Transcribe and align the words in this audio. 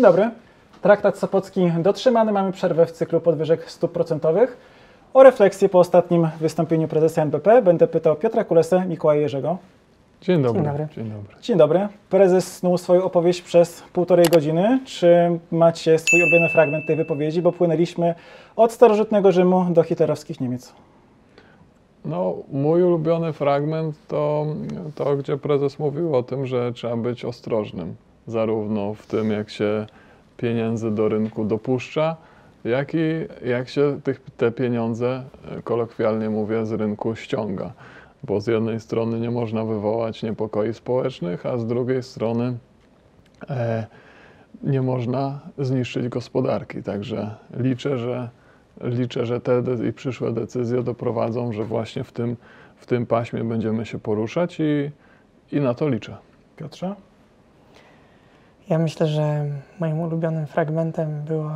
Dzień 0.00 0.06
dobry. 0.06 0.30
Traktat 0.82 1.18
Sopocki 1.18 1.72
dotrzymany. 1.78 2.32
Mamy 2.32 2.52
przerwę 2.52 2.86
w 2.86 2.92
cyklu 2.92 3.20
podwyżek 3.20 3.70
stóp 3.70 3.92
procentowych. 3.92 4.56
O 5.14 5.22
refleksję 5.22 5.68
po 5.68 5.78
ostatnim 5.78 6.28
wystąpieniu 6.40 6.88
prezesa 6.88 7.22
NBP 7.22 7.62
będę 7.62 7.86
pytał 7.86 8.16
Piotra 8.16 8.44
Kulesę, 8.44 8.86
Mikołaja 8.86 9.20
Jerzego. 9.20 9.58
Dzień 10.20 10.42
dobry. 10.42 10.62
Dzień 10.62 10.70
dobry. 10.70 10.88
Dzień 10.94 11.10
dobry. 11.10 11.36
Dzień 11.42 11.58
dobry. 11.58 11.88
Prezes 12.10 12.56
snuł 12.56 12.78
swoją 12.78 13.04
opowieść 13.04 13.42
przez 13.42 13.82
półtorej 13.92 14.26
godziny. 14.26 14.80
Czy 14.84 15.38
macie 15.50 15.98
swój 15.98 16.22
ulubiony 16.22 16.48
fragment 16.48 16.86
tej 16.86 16.96
wypowiedzi? 16.96 17.42
Bo 17.42 17.52
płynęliśmy 17.52 18.14
od 18.56 18.72
starożytnego 18.72 19.32
Rzymu 19.32 19.66
do 19.70 19.82
hitlerowskich 19.82 20.40
Niemiec. 20.40 20.74
No, 22.04 22.34
mój 22.52 22.82
ulubiony 22.82 23.32
fragment 23.32 23.96
to 24.08 24.46
to, 24.94 25.16
gdzie 25.16 25.36
prezes 25.36 25.78
mówił 25.78 26.16
o 26.16 26.22
tym, 26.22 26.46
że 26.46 26.72
trzeba 26.72 26.96
być 26.96 27.24
ostrożnym, 27.24 27.96
zarówno 28.26 28.94
w 28.94 29.06
tym, 29.06 29.30
jak 29.30 29.50
się 29.50 29.86
pieniędzy 30.36 30.90
do 30.90 31.08
rynku 31.08 31.44
dopuszcza, 31.44 32.16
jak 32.64 32.94
i 32.94 33.26
jak 33.44 33.68
się 33.68 34.00
tych, 34.04 34.20
te 34.36 34.52
pieniądze, 34.52 35.24
e, 35.50 35.62
kolokwialnie 35.62 36.30
mówię, 36.30 36.66
z 36.66 36.72
rynku 36.72 37.16
ściąga. 37.16 37.72
Bo 38.24 38.40
z 38.40 38.46
jednej 38.46 38.80
strony 38.80 39.20
nie 39.20 39.30
można 39.30 39.64
wywołać 39.64 40.22
niepokoi 40.22 40.74
społecznych, 40.74 41.46
a 41.46 41.58
z 41.58 41.66
drugiej 41.66 42.02
strony 42.02 42.58
e, 43.50 43.86
nie 44.62 44.82
można 44.82 45.40
zniszczyć 45.58 46.08
gospodarki. 46.08 46.82
Także 46.82 47.34
liczę, 47.56 47.98
że 47.98 48.28
liczę, 48.80 49.26
że 49.26 49.40
te 49.40 49.62
i 49.88 49.92
przyszłe 49.92 50.32
decyzje 50.32 50.82
doprowadzą, 50.82 51.52
że 51.52 51.64
właśnie 51.64 52.04
w 52.04 52.12
tym, 52.12 52.36
w 52.76 52.86
tym 52.86 53.06
paśmie 53.06 53.44
będziemy 53.44 53.86
się 53.86 53.98
poruszać 53.98 54.60
i, 54.60 54.90
i 55.56 55.60
na 55.60 55.74
to 55.74 55.88
liczę. 55.88 56.16
Piotrze? 56.56 56.94
Ja 58.70 58.78
myślę, 58.78 59.06
że 59.06 59.44
moim 59.80 60.00
ulubionym 60.00 60.46
fragmentem 60.46 61.22
było 61.22 61.50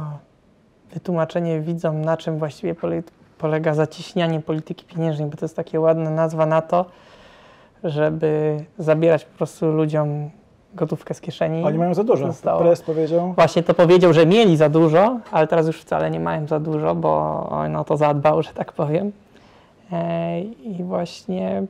wytłumaczenie 0.94 1.60
widzom, 1.60 2.04
na 2.04 2.16
czym 2.16 2.38
właściwie 2.38 2.74
pole, 2.74 3.02
polega 3.38 3.74
zacieśnianie 3.74 4.40
polityki 4.40 4.84
pieniężnej, 4.84 5.28
bo 5.28 5.36
to 5.36 5.44
jest 5.44 5.56
takie 5.56 5.80
ładna 5.80 6.10
nazwa 6.10 6.46
na 6.46 6.62
to, 6.62 6.84
żeby 7.84 8.64
zabierać 8.78 9.24
po 9.24 9.36
prostu 9.36 9.72
ludziom 9.72 10.30
gotówkę 10.74 11.14
z 11.14 11.20
kieszeni. 11.20 11.64
Oni 11.64 11.78
mają 11.78 11.94
za 11.94 12.04
dużo. 12.04 12.26
Zostało. 12.26 12.60
Prezes 12.60 12.82
powiedział. 12.82 13.32
Właśnie 13.32 13.62
to 13.62 13.74
powiedział, 13.74 14.12
że 14.12 14.26
mieli 14.26 14.56
za 14.56 14.68
dużo, 14.68 15.20
ale 15.30 15.46
teraz 15.46 15.66
już 15.66 15.80
wcale 15.80 16.10
nie 16.10 16.20
mają 16.20 16.46
za 16.46 16.60
dużo, 16.60 16.94
bo 16.94 17.46
on 17.50 17.76
o 17.76 17.84
to 17.84 17.96
zadbał, 17.96 18.42
że 18.42 18.52
tak 18.52 18.72
powiem. 18.72 19.12
E, 19.92 20.40
I 20.40 20.84
właśnie 20.84 21.62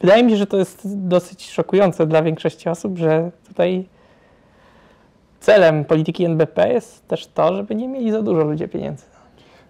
wydaje 0.00 0.22
mi 0.22 0.30
się, 0.30 0.36
że 0.36 0.46
to 0.46 0.56
jest 0.56 1.06
dosyć 1.08 1.50
szokujące 1.50 2.06
dla 2.06 2.22
większości 2.22 2.68
osób, 2.68 2.98
że 2.98 3.30
tutaj 3.48 3.86
celem 5.40 5.84
polityki 5.84 6.24
NBP 6.24 6.72
jest 6.72 7.08
też 7.08 7.26
to, 7.26 7.56
żeby 7.56 7.74
nie 7.74 7.88
mieli 7.88 8.12
za 8.12 8.22
dużo 8.22 8.44
ludzie 8.44 8.68
pieniędzy. 8.68 9.04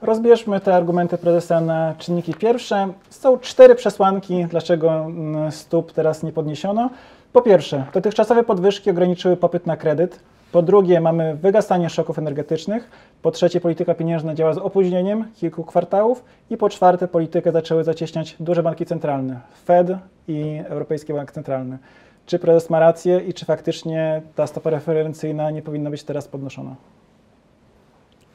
Rozbierzmy 0.03 0.61
te 0.61 0.75
argumenty 0.75 1.19
prezesa 1.19 1.61
na 1.61 1.95
czynniki 1.99 2.35
pierwsze. 2.35 2.89
Są 3.11 3.39
cztery 3.39 3.75
przesłanki, 3.75 4.47
dlaczego 4.51 4.93
mm, 4.93 5.53
stóp 5.53 5.93
teraz 5.93 6.23
nie 6.23 6.33
podniesiono. 6.33 6.91
Po 7.33 7.43
pierwsze, 7.43 7.85
dotychczasowe 7.95 8.45
podwyżki 8.45 8.91
ograniczyły 8.91 9.37
popyt 9.37 9.67
na 9.67 9.77
kredyt. 9.77 10.21
Po 10.53 10.63
drugie, 10.63 11.01
mamy 11.01 11.37
wygasanie 11.37 11.91
szoków 11.91 12.19
energetycznych. 12.19 12.91
Po 13.23 13.31
trzecie, 13.31 13.61
polityka 13.61 13.95
pieniężna 13.95 14.35
działa 14.35 14.53
z 14.53 14.59
opóźnieniem 14.59 15.25
kilku 15.35 15.65
kwartałów. 15.65 16.25
I 16.51 16.57
po 16.57 16.69
czwarte, 16.69 17.09
politykę 17.09 17.53
zaczęły 17.53 17.85
zacieśniać 17.85 18.37
duże 18.41 18.63
banki 18.63 18.87
centralne, 18.87 19.41
Fed 19.65 19.89
i 20.29 20.61
Europejski 20.69 21.13
Bank 21.13 21.33
Centralny. 21.33 21.79
Czy 22.27 22.39
prezes 22.39 22.71
ma 22.71 22.81
rację 22.81 23.21
i 23.21 23.35
czy 23.35 23.45
faktycznie 23.45 24.23
ta 24.35 24.47
stopa 24.47 24.71
referencyjna 24.71 25.51
nie 25.51 25.63
powinna 25.63 25.91
być 25.91 26.05
teraz 26.05 26.29
podnoszona? 26.29 26.75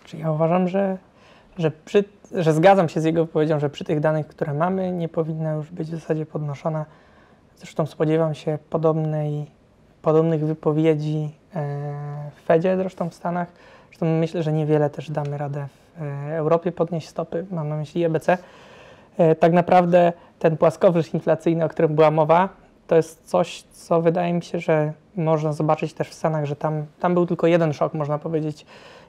Czy 0.04 0.18
ja 0.18 0.32
uważam, 0.32 0.68
że, 0.68 0.98
że, 1.58 1.72
przy, 1.72 2.04
że 2.32 2.54
zgadzam 2.54 2.90
się 2.90 3.02
z 3.02 3.04
jego 3.04 3.26
wypowiedzią, 3.26 3.60
że 3.60 3.70
przy 3.70 3.84
tych 3.84 4.00
danych, 4.00 4.28
które 4.28 4.54
mamy, 4.54 4.92
nie 4.92 5.10
powinna 5.10 5.54
już 5.54 5.72
być 5.72 5.88
w 5.88 5.92
zasadzie 5.92 6.26
podnoszona. 6.26 6.86
Zresztą 7.58 7.86
spodziewam 7.86 8.36
się 8.36 8.58
podobnej, 8.70 9.46
podobnych 10.02 10.46
wypowiedzi 10.46 11.32
e, 11.56 12.32
w 12.36 12.42
Fedzie, 12.42 12.78
zresztą 12.78 13.10
w 13.10 13.14
Stanach. 13.14 13.48
Zresztą 13.88 14.06
myślę, 14.06 14.44
że 14.44 14.54
niewiele 14.54 14.90
też 14.90 15.12
damy 15.12 15.38
radę 15.38 15.68
w 15.98 16.02
e, 16.02 16.38
Europie 16.38 16.72
podnieść 16.72 17.08
stopy, 17.08 17.46
mam 17.52 17.70
na 17.70 17.76
myśli 17.76 18.04
EBC. 18.04 18.38
E, 19.18 19.36
tak 19.36 19.54
naprawdę 19.54 20.14
ten 20.40 20.58
płaskowyż 20.58 21.14
inflacyjny, 21.14 21.66
o 21.66 21.70
którym 21.70 21.96
była 21.96 22.12
mowa, 22.12 22.61
to 22.92 22.96
jest 22.96 23.30
coś, 23.30 23.64
co 23.64 24.02
wydaje 24.02 24.34
mi 24.34 24.44
się, 24.44 24.60
że 24.60 24.94
można 25.16 25.54
zobaczyć 25.54 25.94
też 25.94 26.10
w 26.10 26.14
Stanach, 26.14 26.46
że 26.46 26.56
tam, 26.56 26.86
tam 27.00 27.14
był 27.14 27.26
tylko 27.26 27.48
jeden 27.48 27.74
szok, 27.74 27.94
można 27.94 28.20
powiedzieć, 28.20 28.66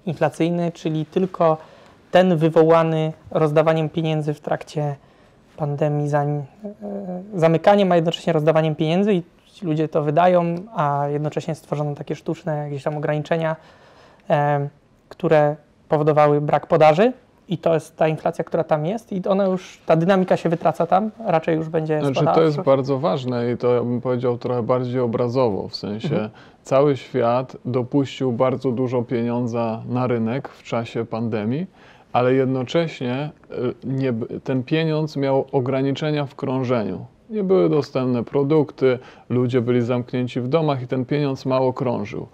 inflacyjny, 0.07 0.73
czyli 0.73 1.07
tylko 1.07 1.57
ten 2.11 2.37
wywołany 2.37 3.13
rozdawaniem 3.31 3.89
pieniędzy 3.89 4.35
w 4.35 4.41
trakcie 4.41 4.97
pandemii, 5.57 6.09
zanim, 6.09 6.37
e, 6.39 6.45
zamykaniem, 7.35 7.93
a 7.93 7.97
jednocześnie 7.97 8.33
rozdawaniem 8.33 8.75
pieniędzy 8.75 9.15
i 9.15 9.23
ci 9.53 9.67
ludzie 9.67 9.89
to 9.89 10.03
wydają, 10.03 10.55
a 10.77 11.07
jednocześnie 11.09 11.55
stworzono 11.55 11.95
takie 11.95 12.17
sztuczne 12.17 12.57
jakieś 12.57 12.83
tam 12.83 12.97
ograniczenia, 12.97 13.57
e, 14.31 14.69
które 15.09 15.57
powodowały 15.89 16.41
brak 16.41 16.67
podaży. 16.67 17.13
I 17.49 17.59
to 17.59 17.75
jest 17.75 17.97
ta 17.97 18.09
inflacja, 18.09 18.45
która 18.45 18.65
tam 18.65 18.87
jest, 18.87 19.13
i 19.13 19.23
ona 19.29 19.45
już, 19.45 19.79
ta 19.87 19.97
dynamika 19.97 20.37
się 20.37 20.49
wytraca 20.49 20.87
tam, 20.87 21.11
raczej 21.27 21.57
już 21.57 21.69
będzie 21.69 22.01
Znaczy, 22.01 22.15
spadała. 22.15 22.37
to 22.37 22.43
jest 22.43 22.61
bardzo 22.61 22.99
ważne 22.99 23.53
i 23.53 23.57
to 23.57 23.75
ja 23.75 23.81
bym 23.81 24.01
powiedział 24.01 24.39
trochę 24.39 24.63
bardziej 24.63 25.01
obrazowo, 25.01 25.69
w 25.69 25.77
sensie 25.77 26.09
Mhm. 26.15 26.31
cały 26.63 26.97
świat 26.97 27.57
dopuścił 27.65 28.33
bardzo 28.33 28.73
dużo 28.73 29.03
pieniądza 29.03 29.83
na 29.89 30.07
rynek 30.07 30.49
w 30.49 30.63
czasie 30.63 31.05
pandemii, 31.05 31.67
ale 32.13 32.35
jednocześnie 32.35 33.31
y, 33.51 33.75
nie, 33.85 34.13
ten 34.45 34.63
pieniądz 34.63 35.17
miał 35.17 35.45
ograniczenia 35.53 36.27
w 36.27 36.35
krążeniu. 36.35 37.07
Nie 37.31 37.45
były 37.45 37.69
dostępne 37.69 38.25
produkty, 38.25 38.99
ludzie 39.29 39.61
byli 39.61 39.83
zamknięci 39.83 40.41
w 40.41 40.49
domach 40.49 40.83
i 40.83 40.87
ten 40.87 41.05
pieniądz 41.05 41.47
mało 41.47 41.73
krążył. 41.73 42.27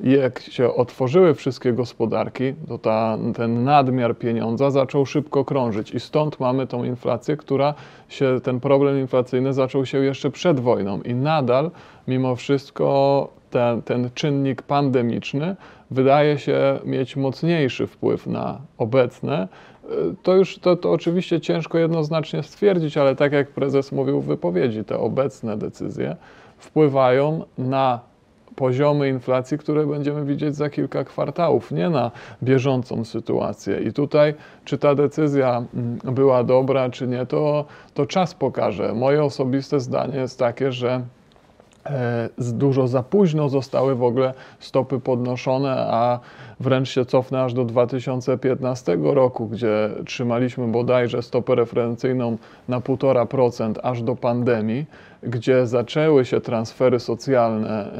Jak 0.00 0.40
się 0.40 0.74
otworzyły 0.74 1.34
wszystkie 1.34 1.72
gospodarki, 1.72 2.54
to 2.68 2.78
ta, 2.78 3.18
ten 3.34 3.64
nadmiar 3.64 4.18
pieniądza 4.18 4.70
zaczął 4.70 5.06
szybko 5.06 5.44
krążyć 5.44 5.90
i 5.90 6.00
stąd 6.00 6.40
mamy 6.40 6.66
tą 6.66 6.84
inflację, 6.84 7.36
która 7.36 7.74
się, 8.08 8.40
ten 8.42 8.60
problem 8.60 9.00
inflacyjny 9.00 9.52
zaczął 9.52 9.86
się 9.86 9.98
jeszcze 9.98 10.30
przed 10.30 10.60
wojną 10.60 11.02
i 11.02 11.14
nadal 11.14 11.70
mimo 12.08 12.36
wszystko 12.36 13.28
ten, 13.50 13.82
ten 13.82 14.10
czynnik 14.14 14.62
pandemiczny 14.62 15.56
wydaje 15.90 16.38
się 16.38 16.78
mieć 16.84 17.16
mocniejszy 17.16 17.86
wpływ 17.86 18.26
na 18.26 18.60
obecne. 18.78 19.48
To 20.22 20.34
już 20.34 20.58
to, 20.58 20.76
to 20.76 20.92
oczywiście 20.92 21.40
ciężko 21.40 21.78
jednoznacznie 21.78 22.42
stwierdzić, 22.42 22.96
ale 22.96 23.16
tak 23.16 23.32
jak 23.32 23.50
prezes 23.50 23.92
mówił 23.92 24.20
w 24.20 24.26
wypowiedzi, 24.26 24.84
te 24.84 24.98
obecne 24.98 25.56
decyzje 25.56 26.16
wpływają 26.58 27.44
na 27.58 28.00
poziomy 28.56 29.08
inflacji, 29.08 29.58
które 29.58 29.86
będziemy 29.86 30.24
widzieć 30.24 30.56
za 30.56 30.70
kilka 30.70 31.04
kwartałów, 31.04 31.72
nie 31.72 31.90
na 31.90 32.10
bieżącą 32.42 33.04
sytuację. 33.04 33.80
I 33.80 33.92
tutaj, 33.92 34.34
czy 34.64 34.78
ta 34.78 34.94
decyzja 34.94 35.64
mm, 35.74 35.98
była 36.14 36.44
dobra, 36.44 36.90
czy 36.90 37.06
nie, 37.06 37.26
to, 37.26 37.64
to 37.94 38.06
czas 38.06 38.34
pokaże. 38.34 38.94
Moje 38.94 39.24
osobiste 39.24 39.80
zdanie 39.80 40.18
jest 40.18 40.38
takie, 40.38 40.72
że 40.72 41.02
e, 41.86 42.28
dużo 42.38 42.88
za 42.88 43.02
późno 43.02 43.48
zostały 43.48 43.94
w 43.94 44.02
ogóle 44.02 44.34
stopy 44.58 45.00
podnoszone, 45.00 45.76
a 45.76 46.20
wręcz 46.60 46.88
się 46.88 47.04
cofnę 47.04 47.42
aż 47.42 47.54
do 47.54 47.64
2015 47.64 48.98
roku, 49.02 49.46
gdzie 49.46 49.90
trzymaliśmy 50.06 50.68
bodajże 50.68 51.22
stopę 51.22 51.54
referencyjną 51.54 52.36
na 52.68 52.80
1,5% 52.80 53.74
aż 53.82 54.02
do 54.02 54.16
pandemii, 54.16 54.86
gdzie 55.26 55.66
zaczęły 55.66 56.24
się 56.24 56.40
transfery 56.40 57.00
socjalne 57.00 57.92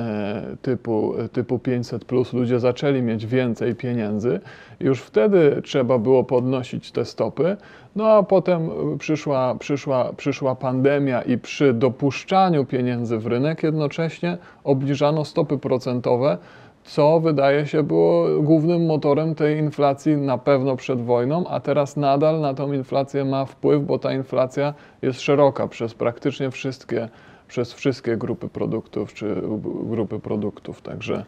e, 0.52 0.56
typu, 0.62 1.14
typu 1.32 1.58
500, 1.58 2.04
ludzie 2.32 2.60
zaczęli 2.60 3.02
mieć 3.02 3.26
więcej 3.26 3.74
pieniędzy. 3.74 4.40
Już 4.80 5.00
wtedy 5.00 5.62
trzeba 5.64 5.98
było 5.98 6.24
podnosić 6.24 6.92
te 6.92 7.04
stopy. 7.04 7.56
No 7.96 8.08
a 8.08 8.22
potem 8.22 8.70
przyszła, 8.98 9.54
przyszła, 9.54 10.12
przyszła 10.16 10.54
pandemia 10.54 11.22
i 11.22 11.38
przy 11.38 11.72
dopuszczaniu 11.74 12.64
pieniędzy 12.64 13.18
w 13.18 13.26
rynek 13.26 13.62
jednocześnie 13.62 14.38
obniżano 14.64 15.24
stopy 15.24 15.58
procentowe, 15.58 16.38
co 16.86 17.20
wydaje 17.20 17.66
się 17.66 17.82
było 17.82 18.42
głównym 18.42 18.86
motorem 18.86 19.34
tej 19.34 19.58
inflacji 19.58 20.16
na 20.16 20.38
pewno 20.38 20.76
przed 20.76 21.04
wojną, 21.04 21.46
a 21.46 21.60
teraz 21.60 21.96
nadal 21.96 22.40
na 22.40 22.54
tą 22.54 22.72
inflację 22.72 23.24
ma 23.24 23.44
wpływ, 23.44 23.84
bo 23.84 23.98
ta 23.98 24.12
inflacja 24.12 24.74
jest 25.02 25.20
szeroka 25.20 25.68
przez 25.68 25.94
praktycznie 25.94 26.50
wszystkie, 26.50 27.08
przez 27.48 27.72
wszystkie 27.72 28.16
grupy 28.16 28.48
produktów 28.48 29.14
czy 29.14 29.42
grupy 29.84 30.18
produktów. 30.18 30.82
Także 30.82 31.24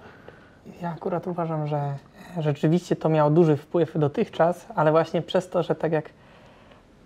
Ja 0.83 0.91
akurat 0.91 1.27
uważam, 1.27 1.67
że 1.67 1.95
rzeczywiście 2.39 2.97
to 2.97 3.09
miało 3.09 3.31
duży 3.31 3.57
wpływ 3.57 3.99
dotychczas, 3.99 4.67
ale 4.75 4.91
właśnie 4.91 5.23
przez 5.23 5.51
to, 5.51 5.63
że 5.63 5.75
tak 5.75 5.93
jak 5.93 6.11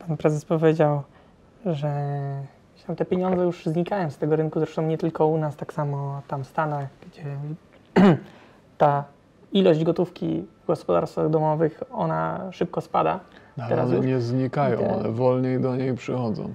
pan 0.07 0.17
prezes 0.17 0.45
powiedział, 0.45 1.03
że 1.67 1.93
te 2.97 3.05
pieniądze 3.05 3.45
już 3.45 3.65
znikają 3.67 4.11
z 4.11 4.19
tego 4.19 4.37
rynku, 4.37 4.59
zresztą 4.59 4.83
nie 4.83 4.99
tylko 4.99 5.27
u 5.27 5.39
nas, 5.39 5.57
tak 5.57 5.73
samo 5.73 6.23
tam 6.29 6.45
w 6.45 6.47
Stanach, 6.47 6.89
gdzie 7.07 7.25
ta 8.83 9.05
ilość 9.53 9.85
gotówki 9.85 10.45
w 10.63 10.67
gospodarstwach 10.67 11.31
domowych, 11.31 11.83
ona 11.93 12.41
szybko 12.51 12.81
spada. 12.81 13.21
Ale 13.59 13.83
one 13.83 13.97
już? 13.97 14.07
nie 14.07 14.21
znikają, 14.21 14.79
Te- 14.79 14.95
one 14.95 15.09
wolniej 15.09 15.61
do 15.61 15.77
niej 15.77 15.95
przychodzą. 15.95 16.49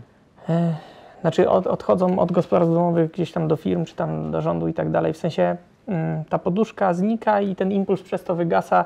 Znaczy 1.22 1.50
od, 1.50 1.68
odchodzą 1.68 2.20
od 2.20 2.32
gospodarstw 2.32 2.74
domowych 2.74 3.12
gdzieś 3.12 3.32
tam 3.32 3.48
do 3.48 3.56
firm, 3.56 3.86
czy 3.86 3.96
tam 3.96 4.32
do 4.32 4.42
rządu 4.42 4.68
i 4.68 4.74
tak 4.74 4.92
dalej. 4.92 5.14
W 5.14 5.18
sensie 5.18 5.58
mm, 5.88 6.24
ta 6.26 6.40
poduszka 6.40 6.94
znika 6.94 7.42
i 7.42 7.56
ten 7.56 7.72
impuls 7.72 8.02
przez 8.02 8.24
to 8.24 8.36
wygasa. 8.36 8.86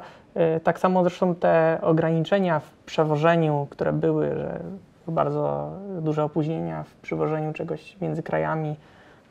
Tak 0.63 0.79
samo 0.79 1.03
zresztą 1.03 1.35
te 1.35 1.79
ograniczenia 1.81 2.59
w 2.59 2.73
przewożeniu, 2.85 3.67
które 3.69 3.93
były, 3.93 4.35
że 4.35 4.59
bardzo 5.07 5.71
duże 6.01 6.23
opóźnienia 6.23 6.83
w 6.83 6.95
przywożeniu 6.95 7.53
czegoś 7.53 7.97
między 8.01 8.23
krajami, 8.23 8.75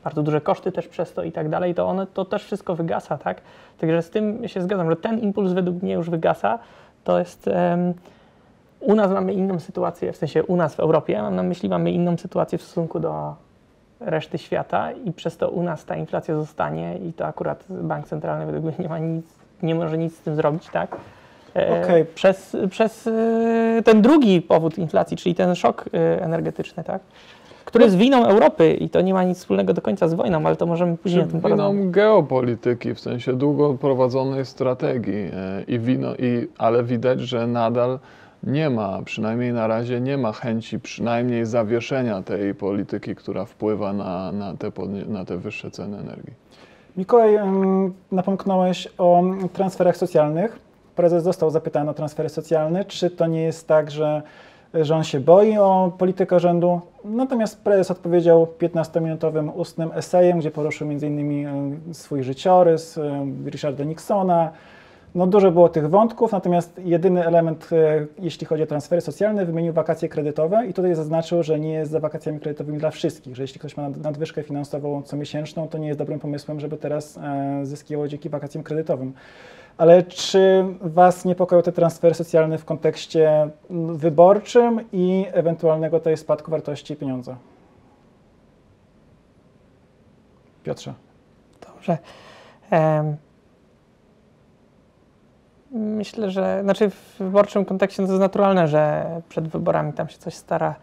bardzo 0.03 0.23
duże 0.23 0.41
koszty 0.41 0.71
też 0.71 0.87
przez 0.87 1.13
to 1.13 1.23
i 1.23 1.31
tak 1.31 1.49
dalej, 1.49 1.75
to 1.75 1.87
one 1.87 2.07
to 2.07 2.25
też 2.25 2.43
wszystko 2.43 2.75
wygasa, 2.75 3.17
tak? 3.17 3.41
Także 3.77 4.01
z 4.01 4.09
tym 4.09 4.47
się 4.47 4.61
zgadzam, 4.61 4.89
że 4.89 4.95
ten 4.95 5.19
impuls 5.19 5.51
według 5.51 5.83
mnie 5.83 5.93
już 5.93 6.09
wygasa. 6.09 6.59
To 7.03 7.19
jest. 7.19 7.47
em, 7.47 7.93
u 8.79 8.95
nas 8.95 9.11
mamy 9.11 9.33
inną 9.33 9.59
sytuację, 9.59 10.13
w 10.13 10.17
sensie 10.17 10.43
u 10.43 10.55
nas 10.55 10.75
w 10.75 10.79
Europie, 10.79 11.21
mam 11.21 11.35
na 11.35 11.43
myśli, 11.43 11.69
mamy 11.69 11.91
inną 11.91 12.17
sytuację 12.17 12.57
w 12.57 12.61
stosunku 12.61 12.99
do 12.99 13.35
reszty 13.99 14.37
świata 14.37 14.91
i 14.91 15.11
przez 15.11 15.37
to 15.37 15.49
u 15.49 15.63
nas 15.63 15.85
ta 15.85 15.95
inflacja 15.95 16.35
zostanie 16.35 16.97
i 16.97 17.13
to 17.13 17.25
akurat 17.25 17.63
bank 17.69 18.07
centralny 18.07 18.45
według 18.45 18.63
mnie 18.65 18.73
nie 18.79 18.89
ma 18.89 18.99
nic, 18.99 19.25
nie 19.63 19.75
może 19.75 19.97
nic 19.97 20.17
z 20.17 20.19
tym 20.21 20.35
zrobić, 20.35 20.69
tak? 20.69 20.97
E, 21.55 21.83
Okej. 21.83 22.05
Przez, 22.05 22.57
przez 22.69 23.07
e, 23.07 23.81
ten 23.85 24.01
drugi 24.01 24.41
powód 24.41 24.77
inflacji, 24.77 25.17
czyli 25.17 25.35
ten 25.35 25.55
szok 25.55 25.85
e, 25.93 26.23
energetyczny, 26.23 26.83
tak? 26.83 27.01
Który 27.65 27.83
jest 27.83 27.97
winą 27.97 28.25
Europy 28.25 28.73
i 28.73 28.89
to 28.89 29.01
nie 29.01 29.13
ma 29.13 29.23
nic 29.23 29.37
wspólnego 29.37 29.73
do 29.73 29.81
końca 29.81 30.07
z 30.07 30.13
wojną, 30.13 30.45
ale 30.45 30.55
to 30.55 30.65
możemy 30.65 30.97
później 30.97 31.23
o 31.23 31.27
tym 31.27 31.41
porozmawiać. 31.41 31.75
winą 31.75 31.91
geopolityki, 31.91 32.93
w 32.93 32.99
sensie 32.99 33.33
długo 33.33 33.73
prowadzonej 33.73 34.45
strategii, 34.45 35.29
e, 35.33 35.63
i 35.67 35.79
wino, 35.79 36.15
i, 36.15 36.47
ale 36.57 36.83
widać, 36.83 37.21
że 37.21 37.47
nadal 37.47 37.99
nie 38.43 38.69
ma, 38.69 39.01
przynajmniej 39.05 39.53
na 39.53 39.67
razie 39.67 40.01
nie 40.01 40.17
ma 40.17 40.31
chęci 40.31 40.79
przynajmniej 40.79 41.45
zawieszenia 41.45 42.21
tej 42.21 42.55
polityki, 42.55 43.15
która 43.15 43.45
wpływa 43.45 43.93
na, 43.93 44.31
na, 44.31 44.53
te, 44.57 44.71
na 45.07 45.25
te 45.25 45.37
wyższe 45.37 45.71
ceny 45.71 45.97
energii. 45.97 46.33
Mikołaj, 46.97 47.39
napomknąłeś 48.11 48.87
o 48.97 49.23
transferach 49.53 49.97
socjalnych. 49.97 50.59
Prezes 50.95 51.23
został 51.23 51.49
zapytany 51.49 51.89
o 51.89 51.93
transfery 51.93 52.29
socjalne. 52.29 52.85
Czy 52.85 53.09
to 53.09 53.27
nie 53.27 53.41
jest 53.41 53.67
tak, 53.67 53.91
że, 53.91 54.21
że 54.73 54.95
on 54.95 55.03
się 55.03 55.19
boi 55.19 55.57
o 55.57 55.91
politykę 55.97 56.39
rządu? 56.39 56.81
Natomiast 57.05 57.63
prezes 57.63 57.91
odpowiedział 57.91 58.47
15-minutowym 58.59 59.51
ustnym 59.55 59.91
esejem, 59.93 60.39
gdzie 60.39 60.51
poruszył 60.51 60.87
m.in. 60.91 61.47
em, 61.47 61.79
swój 61.93 62.23
życiorys, 62.23 62.97
em, 62.97 63.47
Richarda 63.49 63.83
Nixona. 63.83 64.51
No 65.15 65.27
dużo 65.27 65.51
było 65.51 65.69
tych 65.69 65.89
wątków, 65.89 66.31
natomiast 66.31 66.81
jedyny 66.85 67.25
element, 67.25 67.69
e, 67.71 68.05
jeśli 68.19 68.47
chodzi 68.47 68.63
o 68.63 68.65
transfery 68.67 69.01
socjalne, 69.01 69.45
wymienił 69.45 69.73
wakacje 69.73 70.09
kredytowe 70.09 70.67
i 70.67 70.73
tutaj 70.73 70.95
zaznaczył, 70.95 71.43
że 71.43 71.59
nie 71.59 71.71
jest 71.73 71.91
za 71.91 71.99
wakacjami 71.99 72.39
kredytowymi 72.39 72.77
dla 72.77 72.91
wszystkich, 72.91 73.35
że 73.35 73.43
jeśli 73.43 73.59
ktoś 73.59 73.77
ma 73.77 73.83
nad- 73.83 73.97
nadwyżkę 73.97 74.43
finansową 74.43 75.01
comiesięczną, 75.03 75.67
to 75.67 75.77
nie 75.77 75.87
jest 75.87 75.99
dobrym 75.99 76.19
pomysłem, 76.19 76.59
żeby 76.59 76.77
teraz 76.77 77.17
e, 77.17 77.59
zyskiwał 77.65 78.07
dzięki 78.07 78.29
wakacjom 78.29 78.63
kredytowym. 78.63 79.13
Ale 79.77 80.03
czy 80.03 80.65
Was 80.81 81.25
niepokoją 81.25 81.61
te 81.61 81.71
transfery 81.71 82.15
socjalne 82.15 82.57
w 82.57 82.65
kontekście 82.65 83.49
wyborczym 83.95 84.81
i 84.91 85.25
ewentualnego 85.31 85.99
tutaj 85.99 86.17
spadku 86.17 86.51
wartości 86.51 86.95
pieniądza? 86.95 87.35
Piotrze. 90.63 90.93
Dobrze. 91.67 91.97
Em, 92.69 93.17
myślę, 95.71 96.31
że 96.31 96.59
znaczy 96.63 96.89
w 96.89 97.15
wyborczym 97.19 97.65
kontekście 97.65 98.01
no 98.01 98.07
to 98.07 98.13
jest 98.13 98.21
naturalne, 98.21 98.67
że 98.67 99.05
przed 99.29 99.47
wyborami 99.47 99.93
tam 99.93 100.09
się 100.09 100.17
coś 100.17 100.33
stara, 100.33 100.75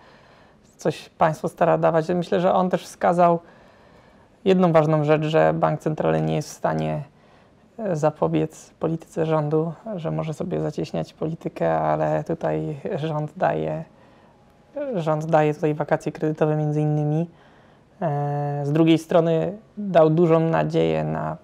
coś 0.76 1.08
państwo 1.08 1.48
stara 1.48 1.78
dawać. 1.78 2.08
Myślę, 2.08 2.40
że 2.40 2.54
on 2.54 2.70
też 2.70 2.84
wskazał 2.84 3.38
jedną 4.44 4.72
ważną 4.72 5.04
rzecz, 5.04 5.22
że 5.22 5.54
bank 5.54 5.80
centralny 5.80 6.20
nie 6.22 6.34
jest 6.34 6.48
w 6.48 6.52
stanie 6.52 7.02
zapobiec 7.92 8.70
polityce 8.70 9.26
rządu, 9.26 9.72
że 9.96 10.10
może 10.10 10.34
sobie 10.34 10.60
zacieśniać 10.60 11.12
politykę, 11.14 11.78
ale 11.78 12.24
tutaj 12.24 12.76
rząd 12.94 13.32
daje, 13.36 13.84
rząd 14.94 15.26
daje 15.26 15.54
tutaj 15.54 15.74
wakacje 15.74 16.12
kredytowe 16.12 16.56
między 16.56 16.80
innymi. 16.80 17.26
E, 18.02 18.60
Z 18.64 18.72
drugiej 18.72 18.98
strony 18.98 19.58
dał 19.78 20.10
dużą 20.10 20.40
nadzieję 20.40 21.04
na, 21.04 21.36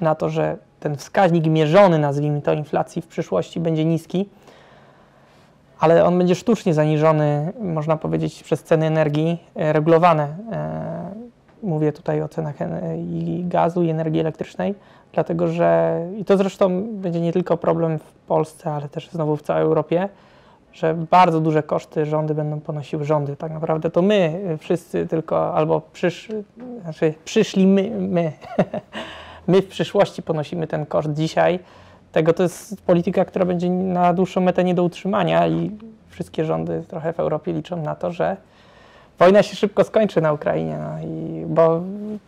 na 0.00 0.14
to, 0.14 0.28
że 0.28 0.56
ten 0.80 0.96
wskaźnik 0.96 1.46
mierzony, 1.46 1.98
nazwijmy 1.98 2.42
to, 2.42 2.52
inflacji 2.52 3.02
w 3.02 3.06
przyszłości 3.06 3.60
będzie 3.60 3.84
niski, 3.84 4.28
ale 5.80 6.04
on 6.04 6.18
będzie 6.18 6.34
sztucznie 6.34 6.74
zaniżony, 6.74 7.52
można 7.60 7.96
powiedzieć, 7.96 8.42
przez 8.42 8.62
ceny 8.62 8.86
energii 8.86 9.42
e, 9.56 9.72
regulowane. 9.72 10.36
Mówię 11.66 11.92
tutaj 11.92 12.22
o 12.22 12.28
cenach 12.28 12.62
en- 12.62 12.98
i 12.98 13.44
gazu, 13.48 13.82
i 13.82 13.90
energii 13.90 14.20
elektrycznej, 14.20 14.74
dlatego 15.12 15.48
że, 15.48 16.00
i 16.18 16.24
to 16.24 16.36
zresztą 16.36 16.82
będzie 16.92 17.20
nie 17.20 17.32
tylko 17.32 17.56
problem 17.56 17.98
w 17.98 18.12
Polsce, 18.12 18.72
ale 18.72 18.88
też 18.88 19.10
znowu 19.10 19.36
w 19.36 19.42
całej 19.42 19.62
Europie, 19.62 20.08
że 20.72 20.94
bardzo 20.94 21.40
duże 21.40 21.62
koszty 21.62 22.06
rządy 22.06 22.34
będą 22.34 22.60
ponosiły 22.60 23.04
rządy. 23.04 23.36
Tak 23.36 23.52
naprawdę 23.52 23.90
to 23.90 24.02
my 24.02 24.40
y, 24.54 24.58
wszyscy 24.58 25.06
tylko, 25.06 25.54
albo 25.54 25.82
przysz, 25.92 26.28
znaczy 26.82 27.14
przyszli 27.24 27.66
my, 27.66 27.90
my, 27.90 28.32
my 29.48 29.62
w 29.62 29.68
przyszłości 29.68 30.22
ponosimy 30.22 30.66
ten 30.66 30.86
koszt 30.86 31.12
dzisiaj. 31.12 31.58
Tego 32.12 32.32
to 32.32 32.42
jest 32.42 32.82
polityka, 32.82 33.24
która 33.24 33.44
będzie 33.44 33.70
na 33.70 34.12
dłuższą 34.12 34.40
metę 34.40 34.64
nie 34.64 34.74
do 34.74 34.82
utrzymania 34.82 35.48
i 35.48 35.70
wszystkie 36.08 36.44
rządy 36.44 36.82
trochę 36.88 37.12
w 37.12 37.20
Europie 37.20 37.52
liczą 37.52 37.76
na 37.82 37.94
to, 37.94 38.12
że 38.12 38.36
wojna 39.18 39.42
się 39.42 39.56
szybko 39.56 39.84
skończy 39.84 40.20
na 40.20 40.32
Ukrainie, 40.32 40.78
no 40.78 41.08
i, 41.08 41.46
bo 41.46 41.82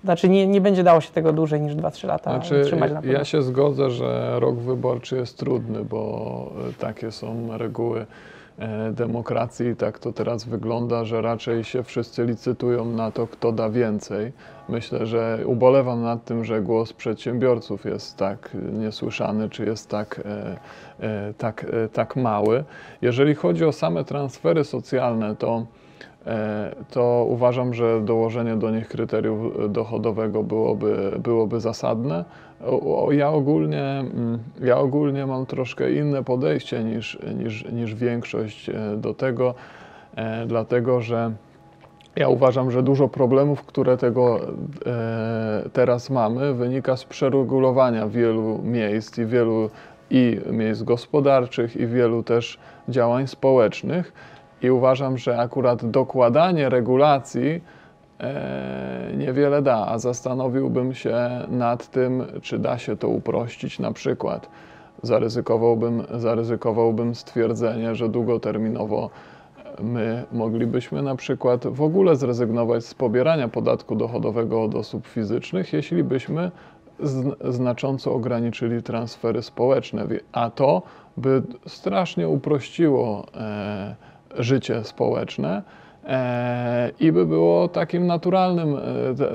znaczy 0.05 0.29
nie, 0.29 0.47
nie 0.47 0.61
będzie 0.61 0.85
dało 0.85 1.01
się 1.01 1.11
tego 1.13 1.33
dłużej 1.33 1.61
niż 1.61 1.75
2-3 1.75 2.07
lata 2.07 2.31
Znaczy, 2.31 2.61
utrzymać 2.61 2.93
na 2.93 3.01
pewno. 3.01 3.19
ja 3.19 3.25
się 3.25 3.43
zgodzę, 3.43 3.91
że 3.91 4.41
rok 4.41 4.57
wyborczy 4.57 5.17
jest 5.17 5.39
trudny, 5.39 5.85
bo 5.85 6.53
e, 6.71 6.73
takie 6.73 7.13
są 7.13 7.59
reguły 7.59 8.07
e, 8.59 8.93
demokracji 8.93 9.67
i 9.67 9.77
tak 9.77 9.99
to 9.99 10.13
teraz 10.13 10.45
wygląda, 10.45 11.05
że 11.05 11.23
raczej 11.23 11.65
się 11.65 11.83
wszyscy 11.83 12.25
licytują 12.25 12.85
na 12.85 13.11
to, 13.11 13.27
kto 13.27 13.53
da 13.53 13.71
więcej. 13.71 14.33
Myślę, 14.69 15.07
że 15.07 15.39
ubolewam 15.47 16.03
nad 16.03 16.25
tym, 16.25 16.45
że 16.45 16.63
głos 16.63 16.93
przedsiębiorców 16.93 17.85
jest 17.85 18.17
tak 18.17 18.51
niesłyszany, 18.73 19.51
czy 19.51 19.65
jest 19.65 19.89
tak, 19.89 20.21
e, 21.01 21.35
tak, 21.39 21.67
tak 21.93 22.17
mały. 22.17 22.65
Jeżeli 23.03 23.35
chodzi 23.35 23.65
o 23.65 23.73
same 23.73 24.05
transfery 24.05 24.65
socjalne, 24.65 25.37
to 25.37 25.67
to 26.91 27.27
uważam, 27.29 27.75
że 27.75 28.01
dołożenie 28.01 28.57
do 28.57 28.71
nich 28.71 28.89
kryterium 28.89 29.53
dochodowego 29.69 30.43
byłoby, 30.43 31.13
byłoby 31.19 31.61
zasadne. 31.61 32.25
Ja, 33.11 33.31
ogólnie, 33.31 33.83
mm, 33.83 34.39
ja 34.61 34.79
ogólnie 34.79 35.27
mam 35.27 35.47
troszkę 35.47 35.93
inne 35.93 36.25
podejście 36.25 36.85
niż, 36.85 37.19
niż, 37.39 37.65
niż 37.73 37.95
większość 37.95 38.69
e, 38.69 38.97
do 38.97 39.15
tego, 39.15 39.55
e, 40.17 40.47
dlatego 40.47 41.01
że 41.01 41.33
ja 42.17 42.29
uważam, 42.29 42.71
że 42.71 42.83
dużo 42.83 43.09
problemów, 43.09 43.65
które 43.65 43.97
tego 43.97 44.41
e, 44.87 45.63
teraz 45.73 46.11
mamy, 46.11 46.55
wynika 46.55 46.97
z 46.97 47.05
przeregulowania 47.05 48.09
wielu 48.09 48.61
miejsc 48.63 49.19
i 49.19 49.27
wielu 49.27 49.71
i 50.11 50.41
miejsc 50.51 50.83
gospodarczych, 50.83 51.77
i 51.77 51.87
wielu 51.87 52.23
też 52.23 52.59
działań 52.89 53.27
społecznych. 53.27 54.13
I 54.63 54.71
uważam, 54.71 55.19
że 55.19 55.39
akurat 55.39 55.91
dokładanie 55.91 56.69
regulacji 56.69 57.61
e, 58.21 59.13
niewiele 59.17 59.63
da, 59.63 59.87
a 59.87 59.99
zastanowiłbym 59.99 60.95
się 60.95 61.17
nad 61.49 61.91
tym, 61.91 62.25
czy 62.43 62.59
da 62.59 62.79
się 62.79 62.97
to 62.97 63.09
uprościć. 63.09 63.79
Na 63.79 63.93
przykład 63.93 64.49
zaryzykowałbym, 65.03 66.03
zaryzykowałbym 66.15 67.15
stwierdzenie, 67.15 67.95
że 67.95 68.09
długoterminowo 68.09 69.11
my 69.83 70.25
moglibyśmy 70.33 71.03
na 71.03 71.17
przykład 71.17 71.67
w 71.67 71.83
ogóle 71.83 72.17
zrezygnować 72.17 72.85
z 72.85 72.95
pobierania 72.95 73.49
podatku 73.49 73.97
dochodowego 73.97 74.63
od 74.63 74.75
osób 74.75 75.07
fizycznych, 75.07 75.73
jeśli 75.73 76.05
byśmy 76.05 76.51
zn- 77.01 77.53
znacząco 77.53 78.15
ograniczyli 78.15 78.83
transfery 78.83 79.43
społeczne, 79.43 80.07
a 80.33 80.51
to 80.51 80.83
by 81.17 81.43
strasznie 81.67 82.29
uprościło 82.29 83.27
e, 83.35 83.95
życie 84.39 84.85
społeczne 84.85 85.63
e, 86.05 86.91
i 87.01 87.13
by 87.13 87.27
było 87.27 87.69
takim 87.69 88.07
naturalnym, 88.07 88.77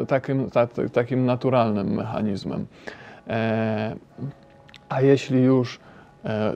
e, 0.02 0.06
takim, 0.06 0.50
ta, 0.50 0.68
takim 0.94 1.26
naturalnym 1.26 1.88
mechanizmem. 1.88 2.66
E, 3.28 3.96
a 4.90 5.02
jeśli 5.02 5.42
już 5.44 5.80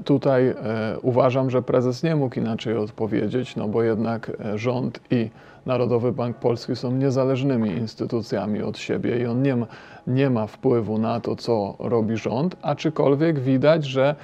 Tutaj 0.05 0.53
uważam, 1.01 1.49
że 1.49 1.61
prezes 1.61 2.03
nie 2.03 2.15
mógł 2.15 2.39
inaczej 2.39 2.77
odpowiedzieć, 2.77 3.55
no 3.55 3.67
bo 3.67 3.83
jednak 3.83 4.31
rząd 4.55 4.99
i 5.11 5.29
Narodowy 5.65 6.11
Bank 6.11 6.37
Polski 6.37 6.75
są 6.75 6.91
niezależnymi 6.91 7.69
instytucjami 7.69 8.61
od 8.61 8.77
siebie 8.77 9.19
i 9.19 9.25
on 9.25 9.41
nie 9.41 9.55
ma, 9.55 9.65
nie 10.07 10.29
ma 10.29 10.47
wpływu 10.47 10.97
na 10.97 11.19
to, 11.19 11.35
co 11.35 11.75
robi 11.79 12.17
rząd, 12.17 12.55
aczkolwiek 12.61 13.39
widać, 13.39 13.85
że 13.85 14.15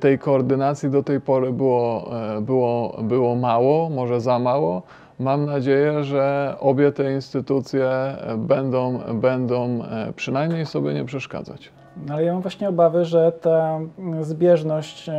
tej 0.00 0.18
koordynacji 0.18 0.90
do 0.90 1.02
tej 1.02 1.20
pory 1.20 1.52
było, 1.52 2.10
e, 2.36 2.40
było, 2.40 2.98
było 3.02 3.34
mało, 3.34 3.90
może 3.90 4.20
za 4.20 4.38
mało. 4.38 4.82
Mam 5.18 5.46
nadzieję, 5.46 6.04
że 6.04 6.54
obie 6.60 6.92
te 6.92 7.12
instytucje 7.12 7.86
e, 7.86 8.36
będą, 8.38 8.98
będą 9.14 9.84
e, 9.84 10.12
przynajmniej 10.16 10.66
sobie 10.66 10.94
nie 10.94 11.04
przeszkadzać. 11.04 11.70
No, 12.06 12.14
Ale 12.14 12.24
ja 12.24 12.32
mam 12.32 12.42
właśnie 12.42 12.68
obawy, 12.68 13.04
że 13.04 13.32
ta 13.32 13.80
mm, 13.98 14.24
zbieżność 14.24 15.10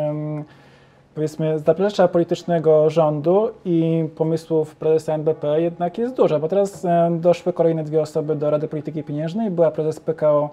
powiedzmy 1.15 1.59
zaplecza 1.59 2.07
politycznego 2.07 2.89
rządu 2.89 3.49
i 3.65 4.09
pomysłów 4.15 4.75
prezesa 4.75 5.13
NBP 5.13 5.61
jednak 5.61 5.97
jest 5.97 6.15
duża, 6.15 6.39
bo 6.39 6.47
teraz 6.47 6.85
doszły 7.11 7.53
kolejne 7.53 7.83
dwie 7.83 8.01
osoby 8.01 8.35
do 8.35 8.49
Rady 8.49 8.67
Polityki 8.67 9.03
Pieniężnej. 9.03 9.51
Była 9.51 9.71
prezes 9.71 9.99
PKO 9.99 10.49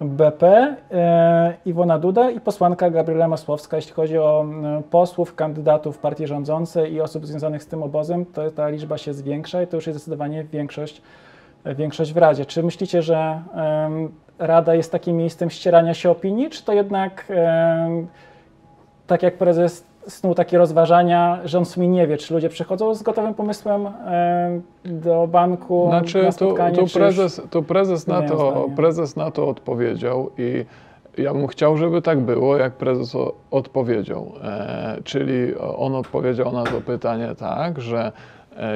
BP 0.00 0.76
e, 0.90 1.54
Iwona 1.66 1.98
Duda 1.98 2.30
i 2.30 2.40
posłanka 2.40 2.90
Gabriela 2.90 3.28
Masłowska. 3.28 3.76
Jeśli 3.76 3.92
chodzi 3.92 4.18
o 4.18 4.44
m, 4.44 4.82
posłów, 4.90 5.34
kandydatów 5.34 5.98
partii 5.98 6.26
rządzącej 6.26 6.92
i 6.92 7.00
osób 7.00 7.26
związanych 7.26 7.62
z 7.62 7.66
tym 7.66 7.82
obozem, 7.82 8.26
to 8.26 8.50
ta 8.50 8.68
liczba 8.68 8.98
się 8.98 9.14
zwiększa 9.14 9.62
i 9.62 9.66
to 9.66 9.76
już 9.76 9.86
jest 9.86 9.98
zdecydowanie 9.98 10.44
większość 10.44 11.02
większość 11.66 12.12
w 12.12 12.16
Radzie. 12.16 12.46
Czy 12.46 12.62
myślicie, 12.62 13.02
że 13.02 13.42
Rada 14.38 14.74
jest 14.74 14.92
takim 14.92 15.16
miejscem 15.16 15.50
ścierania 15.50 15.94
się 15.94 16.10
opinii, 16.10 16.50
czy 16.50 16.64
to 16.64 16.72
jednak, 16.72 17.32
tak 19.06 19.22
jak 19.22 19.38
prezes 19.38 19.84
snuł 20.06 20.34
takie 20.34 20.58
rozważania, 20.58 21.38
że 21.44 21.58
on 21.58 21.64
w 21.64 21.68
sumie 21.68 21.88
nie 21.88 22.06
wie, 22.06 22.16
czy 22.16 22.34
ludzie 22.34 22.48
przychodzą 22.48 22.94
z 22.94 23.02
gotowym 23.02 23.34
pomysłem 23.34 23.86
em, 23.86 24.62
do 24.84 25.26
banku 25.26 25.86
Znaczy, 25.88 26.22
na 26.22 26.32
spotkanie, 26.32 26.74
czy 26.74 26.80
już- 26.80 26.92
prezes, 26.92 27.42
to 27.50 27.62
prezes, 27.62 28.06
na 28.06 28.22
to, 28.22 28.66
prezes 28.76 29.16
na 29.16 29.30
to 29.30 29.48
odpowiedział 29.48 30.30
i 30.38 30.64
ja 31.18 31.32
bym 31.32 31.46
chciał, 31.46 31.76
żeby 31.76 32.02
tak 32.02 32.20
było, 32.20 32.56
jak 32.56 32.72
prezes 32.72 33.16
odpowiedział. 33.50 34.32
E, 34.44 34.98
czyli 35.04 35.56
on 35.76 35.94
odpowiedział 35.94 36.52
na 36.52 36.64
to 36.64 36.80
pytanie 36.80 37.34
tak, 37.38 37.80
że 37.80 37.98
e, 38.06 38.12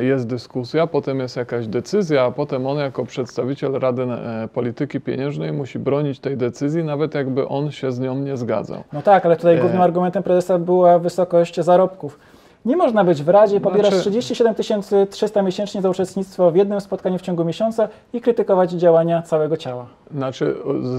jest 0.01 0.27
dyskusja, 0.27 0.87
potem 0.87 1.21
jest 1.21 1.37
jakaś 1.37 1.67
decyzja, 1.67 2.25
a 2.25 2.31
potem 2.31 2.67
on 2.67 2.79
jako 2.79 3.05
przedstawiciel 3.05 3.73
Rady 3.73 4.03
e, 4.03 4.49
Polityki 4.55 5.01
Pieniężnej 5.01 5.53
musi 5.53 5.79
bronić 5.79 6.21
tej 6.21 6.37
decyzji, 6.37 6.85
nawet 6.85 7.15
jakby 7.15 7.49
on 7.49 7.71
się 7.71 7.93
z 7.93 8.01
nią 8.01 8.15
nie 8.19 8.37
zgadzał. 8.37 8.85
No 8.93 9.03
tak, 9.03 9.27
ale 9.27 9.37
tutaj 9.37 9.57
E. 9.57 9.61
głównym 9.61 9.83
argumentem 9.83 10.23
prezesa 10.23 10.59
była 10.59 10.99
wysokość 10.99 11.61
zarobków. 11.61 12.19
Nie 12.67 12.77
można 12.77 13.05
być 13.05 13.23
w 13.23 13.29
Radzie, 13.29 13.61
pobierasz 13.61 13.95
Znaczy- 13.95 14.11
37 14.11 15.07
300 15.11 15.43
miesięcznie 15.43 15.83
za 15.83 15.91
uczestnictwo 15.91 16.51
w 16.51 16.57
jednym 16.57 16.81
spotkaniu 16.81 17.19
w 17.19 17.23
ciągu 17.23 17.45
miesiąca 17.45 17.89
i 18.13 18.21
krytykować 18.21 18.71
działania 18.73 19.23
całego 19.23 19.57
ciała. 19.57 19.87
Znaczy, 20.15 20.55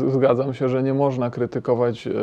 zgadzam 0.07 0.53
się, 0.53 0.69
że 0.69 0.83
nie 0.83 0.93
można 0.93 1.29
krytykować 1.29 2.07
e, 2.07 2.11
e, 2.11 2.13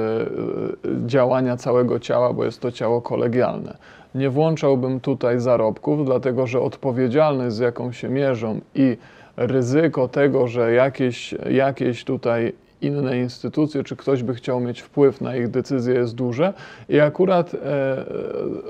działania 1.07 1.57
całego 1.57 1.99
ciała, 1.99 2.33
bo 2.33 2.45
jest 2.45 2.61
to 2.61 2.73
ciało 2.73 3.03
kolegialne. 3.03 3.77
Nie 4.15 4.31
włączałbym 4.31 5.01
tutaj 5.01 5.41
zarobków, 5.41 6.05
dlatego 6.05 6.47
że 6.47 6.61
odpowiedzialność, 6.61 7.57
z 7.57 7.59
jaką 7.59 7.93
się 7.93 8.09
mierzą 8.09 8.61
i 8.75 8.97
ryzyko 9.37 10.09
tego, 10.09 10.47
że 10.47 10.73
jakieś, 10.73 11.35
jakieś 11.51 12.05
tutaj 12.05 12.53
inne 12.85 13.19
instytucje, 13.19 13.85
czy 13.85 13.97
ktoś 13.97 14.23
by 14.23 14.35
chciał 14.35 14.61
mieć 14.61 14.81
wpływ 14.81 15.21
na 15.21 15.37
ich 15.37 15.49
decyzje 15.49 15.95
jest 15.95 16.15
duże 16.15 16.53
i 16.89 17.01
akurat 17.01 17.55
e, 17.55 17.59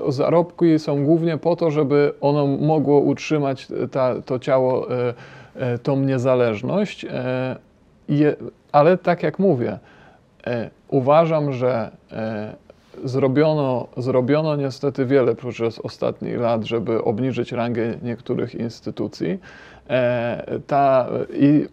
e, 0.07 0.11
zarobki 0.11 0.79
są 0.79 1.05
głównie 1.05 1.37
po 1.37 1.55
to, 1.55 1.71
żeby 1.71 2.13
ono 2.21 2.47
mogło 2.47 2.99
utrzymać 2.99 3.67
ta, 3.91 4.21
to 4.21 4.39
ciało, 4.39 4.91
e, 4.91 5.13
e, 5.55 5.77
tą 5.77 5.99
niezależność. 5.99 7.05
E, 7.05 7.55
je, 8.09 8.35
ale 8.71 8.97
tak 8.97 9.23
jak 9.23 9.39
mówię, 9.39 9.79
e, 10.47 10.69
uważam, 10.87 11.53
że 11.53 11.91
e, 12.11 12.55
zrobiono, 13.03 13.87
zrobiono 13.97 14.55
niestety 14.55 15.05
wiele 15.05 15.35
przez 15.35 15.79
ostatnich 15.79 16.39
lat, 16.39 16.63
żeby 16.63 17.03
obniżyć 17.03 17.51
rangę 17.51 17.93
niektórych 18.03 18.55
instytucji. 18.55 19.39
E, 19.89 20.59
ta, 20.67 21.07
I 21.33 21.65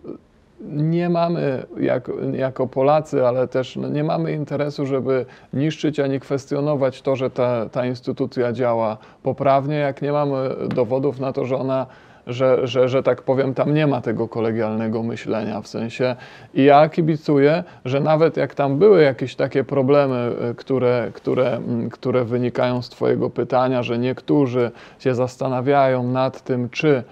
nie 0.69 1.09
mamy 1.09 1.63
jak, 1.81 2.11
jako 2.33 2.67
Polacy, 2.67 3.27
ale 3.27 3.49
też 3.49 3.77
no, 3.77 3.89
nie 3.89 4.05
mamy 4.05 4.33
interesu, 4.33 4.87
żeby 4.87 5.27
niszczyć 5.53 6.01
ani 6.01 6.21
kwestionować 6.21 7.03
to, 7.03 7.17
że 7.17 7.31
ta, 7.31 7.69
ta 7.69 7.87
instytucja 7.87 8.53
działa 8.53 8.97
poprawnie, 9.23 9.77
jak 9.77 10.03
nie 10.03 10.13
mamy 10.13 10.37
dowodów 10.69 11.21
na 11.21 11.33
to, 11.33 11.45
że 11.45 11.57
ona 11.57 11.87
że, 12.27 12.67
że, 12.67 12.89
że 12.89 13.03
tak 13.03 13.23
powiem, 13.23 13.55
tam 13.55 13.75
nie 13.75 13.87
ma 13.87 14.01
tego 14.01 14.29
kolegialnego 14.29 15.03
myślenia 15.03 15.61
w 15.61 15.69
sensie. 15.69 16.17
I 16.55 16.65
ja 16.65 16.89
kibicuję, 16.89 17.65
że 17.85 18.01
nawet 18.01 18.37
jak 18.37 18.55
tam 18.55 18.79
były 18.79 19.03
jakieś 19.03 19.35
takie 19.35 19.65
problemy, 19.65 20.33
y, 20.51 20.55
które, 20.55 21.11
które, 21.15 21.57
mm, 21.57 21.91
które 21.91 22.25
wynikają 22.25 22.83
z 22.83 22.89
Twojego 22.89 23.31
pytania, 23.31 23.83
że 23.83 23.99
niektórzy 23.99 24.71
się 24.99 25.15
zastanawiają 25.15 26.03
nad 26.03 26.43
tym, 26.43 26.71
czy, 26.71 26.89
e, 26.89 27.03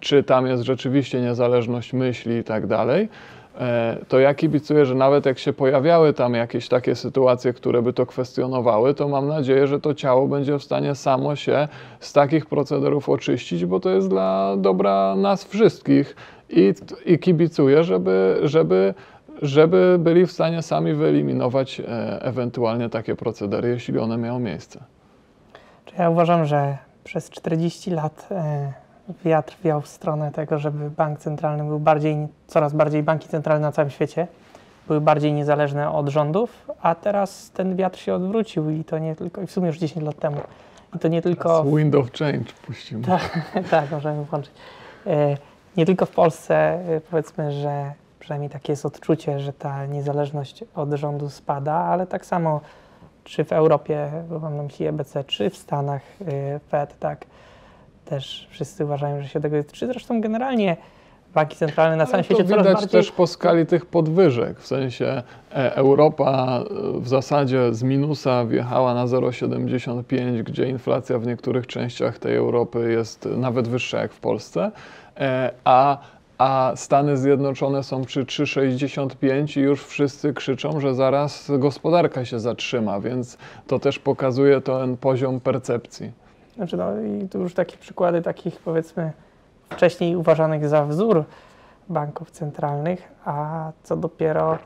czy 0.00 0.22
tam 0.22 0.46
jest 0.46 0.62
rzeczywiście 0.62 1.20
niezależność 1.20 1.92
myśli 1.92 2.36
i 2.36 2.44
tak 2.44 2.66
dalej. 2.66 3.08
e, 3.60 3.96
To 4.08 4.18
ja 4.18 4.34
kibicuję, 4.34 4.86
że 4.86 4.94
nawet 4.94 5.26
jak 5.26 5.38
się 5.38 5.52
pojawiały 5.52 6.12
tam 6.12 6.34
jakieś 6.34 6.68
takie 6.68 6.94
sytuacje, 6.96 7.52
które 7.52 7.82
by 7.82 7.92
to 7.92 8.06
kwestionowały, 8.06 8.94
to 8.94 9.08
mam 9.08 9.28
nadzieję, 9.28 9.66
że 9.66 9.80
to 9.80 9.94
ciało 9.94 10.28
będzie 10.28 10.58
w 10.58 10.62
stanie 10.62 10.94
samo 10.94 11.36
się 11.36 11.68
z 12.00 12.12
takich 12.12 12.46
procederów 12.46 13.08
oczyścić, 13.08 13.64
bo 13.66 13.80
to 13.80 13.90
jest 13.90 14.08
dla 14.08 14.56
dobra 14.56 15.14
nas 15.16 15.44
wszystkich 15.44 16.16
i, 16.50 16.74
i 17.06 17.18
kibicuję, 17.18 17.84
żeby, 17.84 18.40
żeby, 18.42 18.94
żeby 19.42 19.96
byli 19.98 20.26
w 20.26 20.32
stanie 20.32 20.62
sami 20.62 20.94
wyeliminować 20.94 21.80
e, 21.80 21.84
ewentualnie 22.22 22.88
takie 22.88 23.16
procedery, 23.16 23.68
jeśli 23.68 23.98
one 23.98 24.16
miały 24.18 24.40
miejsce. 24.40 24.84
Ja 25.98 26.10
uważam, 26.10 26.44
że 26.44 26.78
przez 27.04 27.30
40 27.30 27.90
lat 27.90 28.28
e, 28.30 28.72
wiatr 29.24 29.56
wiał 29.64 29.80
w 29.80 29.88
stronę 29.88 30.32
tego, 30.32 30.58
żeby 30.58 30.90
bank 30.90 31.18
centralny 31.18 31.64
był 31.64 31.78
bardziej, 31.78 32.28
coraz 32.46 32.72
bardziej 32.72 33.02
banki 33.02 33.28
centralne 33.28 33.66
na 33.66 33.72
całym 33.72 33.90
świecie 33.90 34.26
były 34.90 35.00
bardziej 35.00 35.32
niezależne 35.32 35.90
od 35.90 36.08
rządów, 36.08 36.66
a 36.82 36.94
teraz 36.94 37.50
ten 37.50 37.76
wiatr 37.76 37.98
się 37.98 38.14
odwrócił 38.14 38.70
i 38.70 38.84
to 38.84 38.98
nie 38.98 39.16
tylko, 39.16 39.42
i 39.42 39.46
w 39.46 39.50
sumie 39.50 39.66
już 39.66 39.78
10 39.78 40.06
lat 40.06 40.18
temu. 40.18 40.40
I 40.96 40.98
to 40.98 41.08
nie 41.08 41.22
tylko. 41.22 41.64
Wind 41.64 41.94
of 41.94 42.12
Change 42.12 42.52
puścimy. 42.66 43.02
tak, 43.70 43.90
możemy 43.90 44.24
włączyć. 44.24 44.52
E, 45.06 45.36
Nie 45.76 45.86
tylko 45.86 46.06
w 46.06 46.10
Polsce, 46.10 46.54
e, 46.56 47.00
powiedzmy, 47.10 47.52
że 47.52 47.92
przynajmniej 48.20 48.50
takie 48.50 48.72
jest 48.72 48.86
odczucie, 48.86 49.40
że 49.40 49.52
ta 49.52 49.86
niezależność 49.86 50.64
od 50.74 50.92
rządu 50.92 51.28
spada, 51.28 51.72
ale 51.72 52.06
tak 52.06 52.26
samo 52.26 52.60
czy 53.24 53.44
w 53.44 53.52
Europie, 53.52 54.10
bo 54.28 54.38
mam 54.38 54.56
na 54.56 54.62
myśli 54.62 54.86
EBC, 54.86 55.24
czy 55.24 55.50
w 55.50 55.56
Stanach 55.56 56.02
e, 56.20 56.58
Fed, 56.58 56.98
tak, 56.98 57.26
też 58.10 58.48
wszyscy 58.50 58.84
uważają, 58.84 59.22
że 59.22 59.28
się 59.28 59.40
tego 59.40 59.56
czy 59.72 59.86
zresztą 59.86 60.20
generalnie 60.20 60.76
banki 61.34 61.56
centralne 61.56 61.96
na 61.96 62.06
całym 62.06 62.24
świecie 62.24 62.42
to 62.42 62.48
coraz 62.48 62.66
widać 62.66 62.80
bardziej... 62.80 63.00
też 63.00 63.12
po 63.12 63.26
skali 63.26 63.66
tych 63.66 63.86
podwyżek, 63.86 64.60
w 64.60 64.66
sensie 64.66 65.22
e, 65.52 65.74
Europa 65.76 66.60
e, 66.96 67.00
w 67.00 67.08
zasadzie 67.08 67.74
z 67.74 67.82
minusa 67.82 68.44
wjechała 68.44 68.94
na 68.94 69.06
0,75, 69.06 70.42
gdzie 70.42 70.68
inflacja 70.68 71.18
w 71.18 71.26
niektórych 71.26 71.66
częściach 71.66 72.18
tej 72.18 72.36
Europy 72.36 72.92
jest 72.92 73.28
nawet 73.36 73.68
wyższa 73.68 73.98
jak 73.98 74.12
w 74.12 74.20
Polsce, 74.20 74.72
e, 75.16 75.50
a, 75.64 75.98
a 76.38 76.72
Stany 76.74 77.16
Zjednoczone 77.16 77.82
są 77.82 78.04
przy 78.04 78.24
3,65 78.24 79.60
i 79.60 79.62
już 79.62 79.84
wszyscy 79.84 80.34
krzyczą, 80.34 80.80
że 80.80 80.94
zaraz 80.94 81.50
gospodarka 81.58 82.24
się 82.24 82.40
zatrzyma, 82.40 83.00
więc 83.00 83.38
to 83.66 83.78
też 83.78 83.98
pokazuje 83.98 84.60
ten 84.60 84.96
poziom 84.96 85.40
percepcji. 85.40 86.20
Znaczy, 86.60 86.76
no 86.76 87.00
i 87.00 87.28
tu 87.28 87.38
już 87.38 87.54
takie 87.54 87.76
przykłady 87.76 88.22
takich 88.22 88.60
powiedzmy 88.60 89.12
wcześniej 89.70 90.16
uważanych 90.16 90.68
za 90.68 90.84
wzór 90.84 91.24
banków 91.88 92.30
centralnych, 92.30 93.12
a 93.24 93.70
co 93.82 93.96
dopiero 93.96 94.58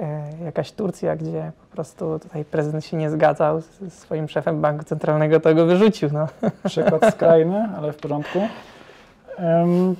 e, 0.00 0.22
jakaś 0.44 0.72
Turcja, 0.72 1.16
gdzie 1.16 1.52
po 1.60 1.74
prostu 1.74 2.18
tutaj 2.18 2.44
prezydent 2.44 2.84
się 2.84 2.96
nie 2.96 3.10
zgadzał 3.10 3.60
z, 3.60 3.64
z 3.64 3.92
swoim 3.92 4.28
szefem 4.28 4.60
banku 4.60 4.84
centralnego, 4.84 5.40
to 5.40 5.54
go 5.54 5.66
wyrzucił. 5.66 6.08
No. 6.12 6.28
Przykład 6.66 7.14
skrajny, 7.14 7.68
ale 7.76 7.92
w 7.92 7.96
porządku. 7.96 8.38
Em, 9.36 9.96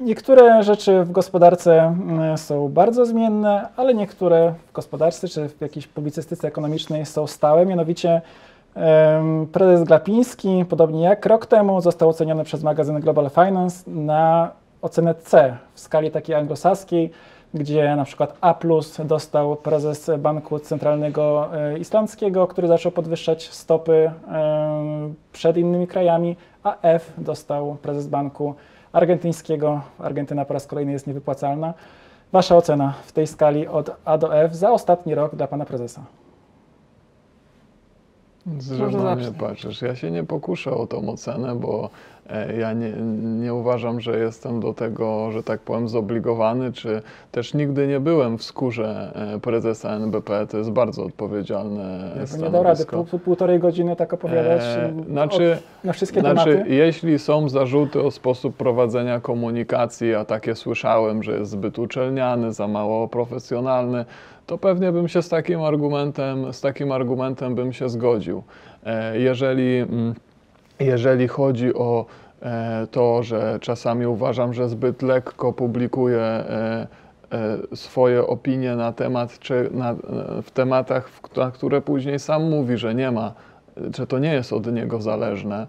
Niektóre 0.00 0.62
rzeczy 0.62 1.04
w 1.04 1.12
gospodarce 1.12 1.80
mm, 1.80 2.38
są 2.38 2.68
bardzo 2.68 3.06
zmienne, 3.06 3.68
ale 3.76 3.94
niektóre 3.94 4.54
w 4.68 4.72
gospodarce 4.72 5.28
czy 5.28 5.48
w 5.48 5.60
jakiejś 5.60 5.86
publicystyce 5.86 6.48
ekonomicznej 6.48 7.06
są 7.06 7.26
stałe. 7.26 7.66
Mianowicie 7.66 8.20
prezes 9.52 9.84
Glapiński, 9.84 10.64
podobnie 10.68 11.02
jak 11.02 11.26
rok 11.26 11.46
temu, 11.46 11.80
został 11.80 12.08
oceniony 12.08 12.44
przez 12.44 12.62
magazyn 12.62 13.00
Global 13.00 13.30
Finance 13.30 13.90
na 13.90 14.50
ocenę 14.82 15.14
C 15.14 15.56
w 15.74 15.80
skali 15.80 16.10
takiej 16.10 16.36
anglosaskiej. 16.36 17.10
gdzie 17.54 17.96
na 17.96 18.04
przykład 18.04 18.36
A 18.40 18.54
dostał 19.04 19.56
prezes 19.56 20.10
Banku 20.18 20.58
Centralnego 20.58 21.48
e, 21.56 21.78
Islandzkiego, 21.78 22.46
który 22.46 22.68
zaczął 22.68 22.92
podwyższać 22.92 23.48
stopy 23.50 24.10
przed 25.32 25.56
innymi 25.56 25.86
krajami, 25.86 26.36
a 26.64 26.76
F 26.82 27.12
dostał 27.18 27.76
prezes 27.82 28.06
Banku 28.06 28.54
Argentyńskiego. 28.92 29.80
Argentyna 29.98 30.44
po 30.44 30.54
raz 30.54 30.66
kolejny 30.66 30.92
jest 30.92 31.06
niewypłacalna. 31.06 31.74
Wasza 32.32 32.56
ocena 32.56 32.94
w 33.06 33.12
tej 33.12 33.26
skali 33.26 33.68
od 33.68 33.90
A 34.04 34.18
do 34.18 34.36
F 34.36 34.54
za 34.54 34.70
ostatni 34.70 35.14
rok 35.14 35.34
dla 35.34 35.46
pana 35.46 35.64
prezesa? 35.64 36.00
Mnie 38.46 39.32
patrzysz. 39.38 39.82
Ja 39.82 39.96
się 39.96 40.10
nie 40.10 40.24
pokuszę 40.24 40.70
o 40.70 40.86
tą 40.86 41.08
ocenę, 41.08 41.54
bo 41.54 41.90
ja 42.58 42.72
nie, 42.72 42.92
nie 43.40 43.54
uważam, 43.54 44.00
że 44.00 44.18
jestem 44.18 44.60
do 44.60 44.74
tego, 44.74 45.32
że 45.32 45.42
tak 45.42 45.60
powiem, 45.60 45.88
zobligowany, 45.88 46.72
czy 46.72 47.02
też 47.32 47.54
nigdy 47.54 47.86
nie 47.86 48.00
byłem 48.00 48.38
w 48.38 48.42
skórze 48.42 49.12
e, 49.34 49.40
prezesa 49.40 49.90
NBP. 49.90 50.46
To 50.46 50.58
jest 50.58 50.70
bardzo 50.70 51.04
odpowiedzialne 51.04 51.82
ja 51.82 52.26
stanowisko. 52.26 52.44
Nie 52.44 52.50
dał 52.50 52.62
rady 52.62 52.84
pół, 52.86 53.18
półtorej 53.18 53.58
godziny 53.58 53.96
tak 53.96 54.12
opowiadać 54.12 54.62
e, 54.62 54.92
znaczy, 55.08 55.52
od, 55.52 55.84
na 55.84 55.92
wszystkie 55.92 56.20
znaczy, 56.20 56.50
tematy. 56.50 56.70
Jeśli 56.70 57.18
są 57.18 57.48
zarzuty 57.48 58.02
o 58.02 58.10
sposób 58.10 58.56
prowadzenia 58.56 59.20
komunikacji, 59.20 60.14
a 60.14 60.24
takie 60.24 60.54
słyszałem, 60.54 61.22
że 61.22 61.38
jest 61.38 61.50
zbyt 61.50 61.78
uczelniany, 61.78 62.52
za 62.52 62.68
mało 62.68 63.08
profesjonalny, 63.08 64.04
to 64.46 64.58
pewnie 64.58 64.92
bym 64.92 65.08
się 65.08 65.22
z 65.22 65.28
takim 65.28 65.62
argumentem, 65.62 66.52
z 66.52 66.60
takim 66.60 66.92
argumentem 66.92 67.54
bym 67.54 67.72
się 67.72 67.88
zgodził. 67.88 68.42
E, 68.86 69.18
jeżeli, 69.18 69.78
mm, 69.78 70.14
jeżeli 70.84 71.28
chodzi 71.28 71.74
o 71.74 72.06
e, 72.42 72.86
to, 72.90 73.22
że 73.22 73.58
czasami 73.60 74.06
uważam, 74.06 74.54
że 74.54 74.68
zbyt 74.68 75.02
lekko 75.02 75.52
publikuję 75.52 76.20
e, 76.20 76.86
swoje 77.74 78.26
opinie 78.26 78.76
na 78.76 78.92
temat, 78.92 79.38
czy 79.38 79.70
na, 79.72 79.94
w 80.42 80.50
tematach, 80.50 81.10
na 81.36 81.50
które 81.50 81.80
później 81.80 82.18
sam 82.18 82.50
mówi, 82.50 82.76
że 82.76 82.94
nie 82.94 83.10
ma, 83.10 83.32
że 83.96 84.06
to 84.06 84.18
nie 84.18 84.32
jest 84.34 84.52
od 84.52 84.72
niego 84.72 85.00
zależne, 85.00 85.66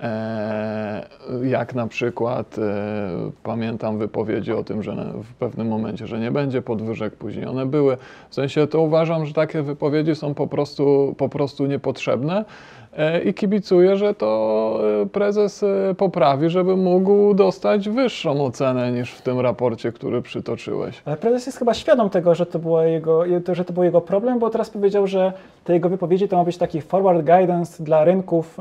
E, 0.00 1.06
jak 1.42 1.74
na 1.74 1.86
przykład 1.86 2.58
e, 2.58 3.30
pamiętam 3.42 3.98
wypowiedzi 3.98 4.52
o 4.52 4.64
tym, 4.64 4.82
że 4.82 4.94
w 5.22 5.34
pewnym 5.34 5.68
momencie, 5.68 6.06
że 6.06 6.20
nie 6.20 6.30
będzie 6.30 6.62
podwyżek, 6.62 7.16
później 7.16 7.46
one 7.46 7.66
były. 7.66 7.96
W 8.30 8.34
sensie 8.34 8.66
to 8.66 8.80
uważam, 8.80 9.26
że 9.26 9.34
takie 9.34 9.62
wypowiedzi 9.62 10.14
są 10.14 10.34
po 10.34 10.46
prostu, 10.46 11.14
po 11.18 11.28
prostu 11.28 11.66
niepotrzebne. 11.66 12.44
E, 12.98 13.22
i 13.22 13.34
kibicuję, 13.34 13.96
że 13.96 14.14
to 14.14 14.80
e, 15.02 15.06
prezes 15.06 15.62
e, 15.62 15.94
poprawi, 15.94 16.50
żeby 16.50 16.76
mógł 16.76 17.34
dostać 17.34 17.88
wyższą 17.88 18.44
ocenę 18.44 18.92
niż 18.92 19.12
w 19.12 19.22
tym 19.22 19.40
raporcie, 19.40 19.92
który 19.92 20.22
przytoczyłeś. 20.22 21.02
Ale 21.04 21.16
prezes 21.16 21.46
jest 21.46 21.58
chyba 21.58 21.74
świadom 21.74 22.10
tego, 22.10 22.34
że 22.34 22.46
to, 22.46 22.58
było 22.58 22.82
jego, 22.82 23.22
że 23.52 23.64
to 23.64 23.72
był 23.72 23.84
jego 23.84 24.00
problem, 24.00 24.38
bo 24.38 24.50
teraz 24.50 24.70
powiedział, 24.70 25.06
że 25.06 25.32
te 25.64 25.72
jego 25.72 25.88
wypowiedzi 25.88 26.28
to 26.28 26.36
ma 26.36 26.44
być 26.44 26.56
taki 26.56 26.80
forward 26.80 27.26
guidance 27.26 27.84
dla 27.84 28.04
rynków, 28.04 28.58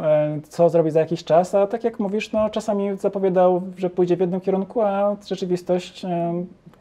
co 0.50 0.70
zrobić 0.70 0.94
za 0.94 1.00
jakiś 1.00 1.24
czas, 1.24 1.56
a 1.56 1.68
tak 1.68 1.84
jak 1.84 2.00
mówisz, 2.00 2.32
no 2.32 2.50
czasami 2.50 2.98
zapowiadał, 2.98 3.62
że 3.78 3.90
pójdzie 3.90 4.18
w 4.18 4.20
jednym 4.20 4.42
kierunku, 4.42 4.82
a 4.82 5.16
rzeczywistość 5.28 6.02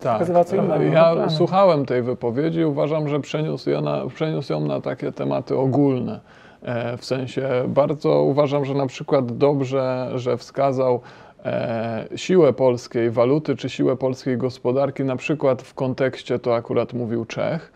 tak. 0.00 0.12
pokazywała 0.12 0.44
co 0.44 0.56
innego. 0.56 0.84
Ja 0.84 1.14
no, 1.14 1.30
słuchałem 1.30 1.86
tej 1.86 2.02
wypowiedzi 2.02 2.60
i 2.60 2.64
uważam, 2.64 3.08
że 3.08 3.20
przeniósł, 3.20 3.70
na, 3.82 4.06
przeniósł 4.14 4.52
ją 4.52 4.60
na 4.60 4.80
takie 4.80 5.12
tematy 5.12 5.56
ogólne. 5.56 6.20
E, 6.62 6.96
w 6.96 7.04
sensie 7.04 7.48
bardzo 7.68 8.22
uważam, 8.22 8.64
że 8.64 8.74
na 8.74 8.86
przykład 8.86 9.36
dobrze, 9.38 10.10
że 10.14 10.36
wskazał 10.36 11.00
e, 11.44 12.08
siłę 12.16 12.52
polskiej 12.52 13.10
waluty 13.10 13.56
czy 13.56 13.70
siłę 13.70 13.96
polskiej 13.96 14.36
gospodarki, 14.36 15.04
na 15.04 15.16
przykład 15.16 15.62
w 15.62 15.74
kontekście, 15.74 16.38
to 16.38 16.54
akurat 16.54 16.92
mówił 16.92 17.24
Czech, 17.24 17.72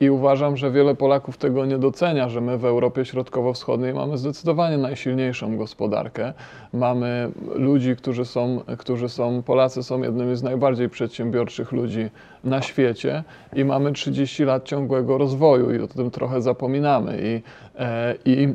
I 0.00 0.10
uważam, 0.10 0.56
że 0.56 0.70
wiele 0.70 0.94
Polaków 0.94 1.36
tego 1.36 1.66
nie 1.66 1.78
docenia, 1.78 2.28
że 2.28 2.40
my 2.40 2.58
w 2.58 2.64
Europie 2.64 3.04
Środkowo-Wschodniej 3.04 3.94
mamy 3.94 4.18
zdecydowanie 4.18 4.78
najsilniejszą 4.78 5.56
gospodarkę. 5.56 6.32
Mamy 6.72 7.30
ludzi, 7.54 7.96
którzy 7.96 8.24
są, 8.24 8.60
którzy 8.78 9.08
są, 9.08 9.42
Polacy 9.42 9.82
są 9.82 10.02
jednymi 10.02 10.36
z 10.36 10.42
najbardziej 10.42 10.88
przedsiębiorczych 10.88 11.72
ludzi 11.72 12.10
na 12.44 12.62
świecie 12.62 13.24
i 13.52 13.64
mamy 13.64 13.92
30 13.92 14.44
lat 14.44 14.64
ciągłego 14.64 15.18
rozwoju 15.18 15.74
i 15.74 15.80
o 15.80 15.88
tym 15.88 16.10
trochę 16.10 16.42
zapominamy. 16.42 17.18
I, 17.22 17.42
e, 17.78 18.14
i 18.24 18.54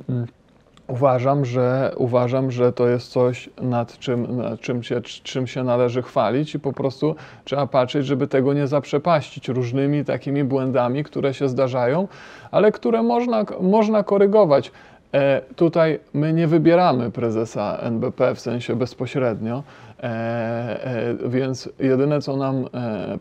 Uważam, 0.87 1.45
że, 1.45 1.93
uważam, 1.97 2.51
że 2.51 2.73
to 2.73 2.87
jest 2.87 3.11
coś, 3.11 3.49
nad 3.61 3.99
czym, 3.99 4.37
nad 4.37 4.59
czym, 4.59 4.83
się, 4.83 5.01
czym 5.01 5.47
się 5.47 5.63
należy 5.63 6.01
chwalić 6.01 6.55
i 6.55 6.59
po 6.59 6.73
prostu 6.73 7.15
trzeba 7.43 7.67
patrzeć, 7.67 8.05
żeby 8.05 8.27
tego 8.27 8.53
nie 8.53 8.67
zaprzepaścić 8.67 9.49
różnymi 9.49 10.05
takimi 10.05 10.43
błędami, 10.43 11.03
które 11.03 11.33
się 11.33 11.49
zdarzają, 11.49 12.07
ale 12.51 12.71
które 12.71 13.03
można, 13.03 13.45
można 13.61 14.03
korygować. 14.03 14.71
E, 15.13 15.41
tutaj 15.55 15.99
my 16.13 16.33
nie 16.33 16.47
wybieramy 16.47 17.11
prezesa 17.11 17.77
NBP 17.81 18.35
w 18.35 18.39
sensie 18.39 18.75
bezpośrednio, 18.75 19.63
e, 19.99 20.03
e, 20.03 21.29
więc 21.29 21.69
jedyne 21.79 22.21
co 22.21 22.37
nam 22.37 22.65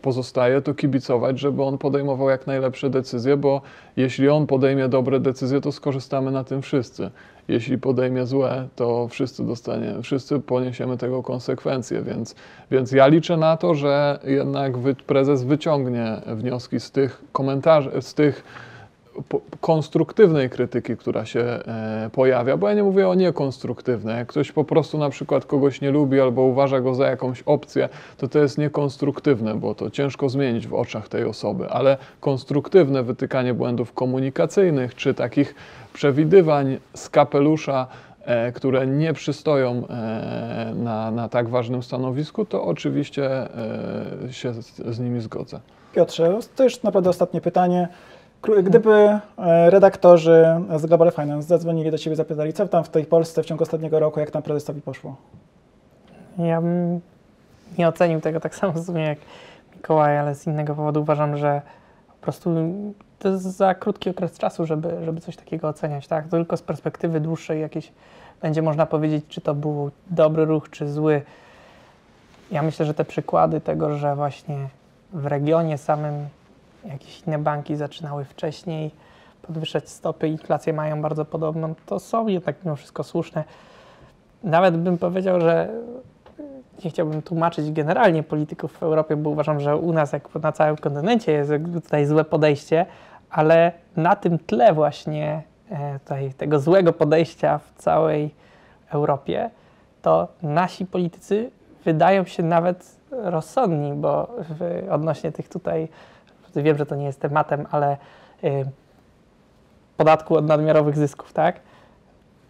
pozostaje 0.03 0.63
to 0.63 0.75
kibicować, 0.75 1.39
żeby 1.39 1.63
on 1.63 1.79
podejmował 1.79 2.31
jak 2.31 2.47
najlepsze 2.47 2.91
decyzje, 2.91 3.37
bo 3.37 3.61
jeśli 3.97 4.29
on 4.29 4.47
podejmie 4.47 4.89
dobre 4.89 5.21
decyzje, 5.21 5.61
to 5.61 5.73
skorzystamy 5.73 6.31
na 6.31 6.45
tym 6.45 6.63
wszyscy. 6.63 7.11
Jeśli 7.49 7.79
podejmie 7.79 8.27
złe, 8.27 8.69
to 8.77 9.09
wszyscy 9.09 9.47
dostanie, 9.47 9.95
wszyscy 10.03 10.41
poniesiemy 10.41 10.97
tego 10.97 11.23
konsekwencje, 11.23 12.03
więc, 12.03 12.35
więc 12.71 12.93
ja 12.93 13.07
liczę 13.07 13.37
na 13.37 13.57
to, 13.57 13.75
że 13.75 14.19
jednak 14.25 14.73
prezes 15.07 15.45
wyciągnie 15.45 16.21
wnioski 16.27 16.81
z 16.81 16.91
tych 16.91 17.23
komentarzy, 17.33 17.91
z 18.01 18.15
tych 18.15 18.45
konstruktywnej 19.61 20.51
krytyki, 20.51 20.97
która 20.97 21.27
się 21.27 21.41
e, 21.41 22.11
pojawia, 22.13 22.57
bo 22.57 22.69
ja 22.69 22.75
nie 22.75 22.83
mówię 22.83 23.09
o 23.09 23.15
niekonstruktywnej. 23.15 24.17
Jak 24.17 24.29
ktoś 24.29 24.53
po 24.53 24.65
prostu 24.65 24.99
na 24.99 25.11
przykład 25.11 25.45
kogoś 25.45 25.81
nie 25.81 25.91
lubi 25.91 26.21
albo 26.21 26.43
uważa 26.43 26.81
go 26.81 26.95
za 26.95 27.07
jakąś 27.07 27.43
opcję, 27.43 27.89
to 28.17 28.29
to 28.29 28.39
jest 28.39 28.59
niekonstruktywne, 28.59 29.55
bo 29.55 29.75
to 29.75 29.91
ciężko 29.91 30.29
zmienić 30.29 30.67
w 30.67 30.75
oczach 30.75 31.09
tej 31.09 31.25
osoby, 31.25 31.71
ale 31.71 31.97
konstruktywne 32.21 33.03
wytykanie 33.03 33.55
błędów 33.55 33.93
komunikacyjnych 33.93 34.95
czy 34.95 35.15
takich 35.15 35.55
przewidywań 35.93 36.79
z 36.95 37.09
kapelusza, 37.09 37.87
e, 38.25 38.53
które 38.53 38.87
nie 38.87 39.13
przystoją 39.13 39.87
e, 39.89 40.73
na, 40.77 41.11
na 41.11 41.29
tak 41.29 41.49
ważnym 41.49 41.83
stanowisku, 41.83 42.45
to 42.45 42.65
oczywiście 42.65 43.49
się 44.31 44.55
z, 44.55 44.77
z 44.77 45.01
nimi 45.01 45.21
zgodzę. 45.21 45.61
Piotrze, 45.93 46.39
to 46.57 46.65
już 46.65 46.83
naprawdę 46.83 47.11
ostatnie 47.11 47.41
pytanie. 47.41 47.89
Gdyby 48.43 49.19
redaktorzy 49.67 50.47
z 50.77 50.87
Global 50.87 51.11
Finance 51.11 51.49
zadzwonili 51.49 51.91
do 51.91 51.99
Ciebie 51.99 52.17
zapytali, 52.17 52.53
co 52.53 52.69
tam 52.69 52.85
w 52.85 52.89
tej 52.89 53.05
Polsce 53.05 53.43
w 53.43 53.47
ciągu 53.47 53.63
ostatniego 53.63 54.01
roku, 54.01 54.21
jak 54.21 54.31
tam 54.31 54.43
prezesowi 54.43 54.81
poszło? 54.81 55.17
Ja 56.39 56.61
bym 56.61 57.01
nie 57.79 57.89
ocenił 57.89 58.21
tego 58.21 58.41
tak 58.41 58.55
samo 58.55 58.73
w 58.73 58.87
sumie 58.87 59.03
jak 59.03 59.19
Mikołaj, 59.77 60.19
ale 60.19 60.35
z 60.35 60.47
innego 60.47 60.75
powodu 60.75 61.01
uważam, 61.01 61.37
że 61.37 61.63
po 62.09 62.25
prostu 62.25 62.51
to 63.19 63.29
jest 63.29 63.43
za 63.43 63.75
krótki 63.75 64.11
okres 64.11 64.39
czasu, 64.39 64.67
żeby, 64.67 65.05
żeby 65.05 65.21
coś 65.21 65.37
takiego 65.37 65.69
oceniać, 65.69 66.07
tak? 66.07 66.29
Tylko 66.29 66.57
z 66.57 66.63
perspektywy 66.63 67.21
dłuższej 67.21 67.61
jakieś 67.61 67.93
będzie 68.43 68.63
można 68.63 68.87
powiedzieć, 68.87 69.25
czy 69.29 69.41
to 69.41 69.55
był 69.55 69.91
dobry 70.11 70.45
ruch, 70.45 70.71
czy 70.71 70.89
zły. 70.89 71.23
Ja 72.51 72.63
myślę, 72.63 72.87
że 72.87 72.95
te 72.95 73.05
przykłady 73.05 73.61
tego, 73.61 73.97
że 73.99 74.17
właśnie 74.17 74.57
w 75.13 75.27
regionie 75.27 75.79
samym 75.79 76.15
jakieś 76.85 77.23
inne 77.27 77.39
banki 77.39 77.77
zaczynały 77.77 78.25
wcześniej 78.25 78.91
podwyższać 79.43 79.89
stopy, 79.89 80.29
inflacje 80.29 80.73
mają 80.73 81.03
bardzo 81.03 81.25
podobną, 81.25 81.75
to 81.87 81.99
są 81.99 82.27
jednak 82.27 82.57
mimo 82.65 82.77
wszystko 82.77 83.05
słuszne. 83.05 83.45
Nawet 84.45 84.77
bym 84.77 84.99
powiedział, 84.99 85.41
że 85.41 85.69
nie 86.85 86.91
chciałbym 86.91 87.23
tłumaczyć 87.23 87.73
generalnie 87.73 88.23
polityków 88.23 88.73
w 88.73 88.83
Europie, 88.83 89.17
bo 89.17 89.31
uważam, 89.31 89.61
że 89.61 89.77
u 89.77 89.93
nas, 89.93 90.13
jak 90.13 90.35
na 90.35 90.53
całym 90.53 90.77
kontynencie, 90.77 91.33
jest 91.33 91.53
tutaj 91.75 92.07
złe 92.07 92.25
podejście, 92.25 92.87
ale 93.31 93.73
na 93.97 94.17
tym 94.17 94.39
tle 94.39 94.73
właśnie 94.73 95.43
e, 95.71 95.99
tutaj, 95.99 96.33
tego 96.33 96.61
złego 96.61 96.93
podejścia 96.93 97.59
w 97.59 97.83
całej 97.83 98.35
Europie, 98.91 99.51
to 100.03 100.29
nasi 100.43 100.87
politycy 100.87 101.51
wydają 101.85 102.25
się 102.25 102.43
nawet 102.43 102.97
rozsądni, 103.11 103.93
bo 103.93 104.29
odnośnie 104.91 105.33
tych 105.33 105.49
tutaj, 105.49 105.89
wiem, 106.57 106.79
że 106.79 106.87
to 106.87 106.95
nie 106.95 107.05
jest 107.05 107.21
tematem, 107.21 107.67
ale 107.71 107.97
y, 108.45 108.65
podatku 109.97 110.37
od 110.37 110.47
nadmiarowych 110.47 110.97
zysków, 110.97 111.33
tak? 111.33 111.61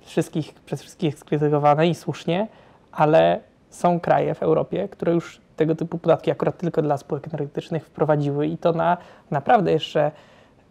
Wszystkich, 0.00 0.54
przez 0.54 0.80
wszystkich 0.82 1.18
skrytykowane 1.18 1.88
i 1.88 1.94
słusznie, 1.94 2.48
ale 2.92 3.40
są 3.70 4.00
kraje 4.00 4.34
w 4.34 4.42
Europie, 4.42 4.88
które 4.88 5.12
już 5.12 5.40
tego 5.56 5.74
typu 5.74 5.98
podatki 5.98 6.30
akurat 6.30 6.58
tylko 6.58 6.82
dla 6.82 6.96
spółek 6.96 7.28
energetycznych 7.28 7.86
wprowadziły 7.86 8.46
i 8.46 8.58
to 8.58 8.72
na 8.72 8.96
naprawdę 9.30 9.72
jeszcze 9.72 10.10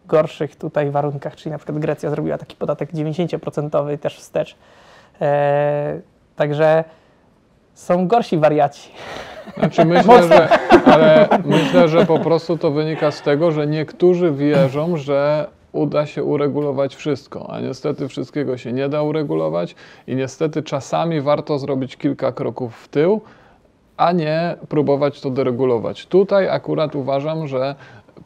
gorszych 0.06 0.56
tutaj 0.56 0.92
warunkach, 0.92 1.36
czyli 1.36 1.52
na 1.52 1.58
przykład 1.58 1.80
Grecja 1.80 2.10
zrobiła 2.10 2.38
taki 2.38 2.56
podatek 2.56 2.92
90% 2.92 3.98
też 3.98 4.18
wstecz. 4.18 4.56
Eee, 5.22 6.02
także 6.36 6.84
są 7.74 8.08
gorsi 8.08 8.38
wariaci 8.38 8.92
Znaczy 9.58 9.86
myślę, 9.86 10.24
że, 10.28 10.50
ale 10.86 11.30
myślę, 11.46 11.88
że 11.88 12.06
po 12.06 12.20
prostu 12.20 12.58
to 12.58 12.72
wynika 12.72 13.12
z 13.12 13.22
tego, 13.22 13.52
że 13.52 13.68
niektórzy 13.68 14.32
wierzą, 14.32 14.98
że 14.98 15.48
uda 15.72 16.06
się 16.06 16.24
uregulować 16.24 16.96
wszystko, 16.96 17.50
a 17.54 17.60
niestety 17.60 18.08
wszystkiego 18.08 18.58
się 18.58 18.74
nie 18.74 18.90
da 18.90 19.02
uregulować 19.02 19.76
i 20.08 20.16
niestety 20.16 20.64
czasami 20.64 21.22
warto 21.22 21.60
zrobić 21.60 21.98
kilka 21.98 22.32
kroków 22.32 22.76
w 22.76 22.88
tył, 22.88 23.22
a 23.98 24.12
nie 24.12 24.56
próbować 24.70 25.22
to 25.22 25.30
deregulować. 25.30 26.06
Tutaj 26.06 26.50
akurat 26.50 26.96
uważam, 26.96 27.48
że 27.48 27.76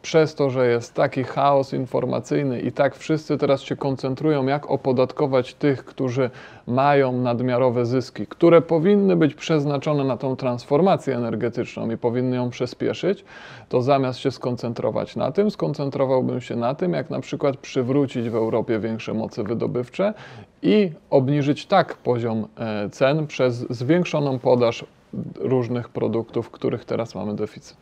przez 0.02 0.34
to, 0.34 0.50
że 0.50 0.66
jest 0.66 0.94
taki 0.94 1.24
chaos 1.24 1.72
informacyjny 1.72 2.60
i 2.60 2.72
tak 2.72 2.96
wszyscy 2.96 3.38
teraz 3.38 3.62
się 3.62 3.76
koncentrują, 3.76 4.46
jak 4.46 4.70
opodatkować 4.70 5.54
tych, 5.54 5.84
którzy 5.84 6.30
mają 6.66 7.12
nadmiarowe 7.12 7.86
zyski, 7.86 8.26
które 8.26 8.62
powinny 8.62 9.16
być 9.16 9.34
przeznaczone 9.34 10.04
na 10.04 10.16
tą 10.16 10.36
transformację 10.36 11.16
energetyczną 11.16 11.90
i 11.90 11.96
powinny 11.96 12.36
ją 12.36 12.50
przyspieszyć, 12.50 13.24
to 13.68 13.82
zamiast 13.82 14.18
się 14.18 14.30
skoncentrować 14.30 15.16
na 15.16 15.32
tym, 15.32 15.50
skoncentrowałbym 15.50 16.40
się 16.40 16.56
na 16.56 16.74
tym, 16.74 16.92
jak 16.92 17.10
na 17.10 17.20
przykład 17.20 17.56
przywrócić 17.56 18.30
w 18.30 18.34
Europie 18.34 18.78
większe 18.78 19.14
moce 19.14 19.44
wydobywcze 19.44 20.14
i 20.62 20.92
obniżyć 21.10 21.66
tak 21.66 21.96
poziom 21.96 22.46
e, 22.56 22.90
cen 22.90 23.26
przez 23.26 23.54
zwiększoną 23.54 24.38
podaż 24.38 24.84
różnych 25.38 25.88
produktów, 25.88 26.50
których 26.50 26.84
teraz 26.84 27.14
mamy 27.14 27.34
deficyt. 27.34 27.76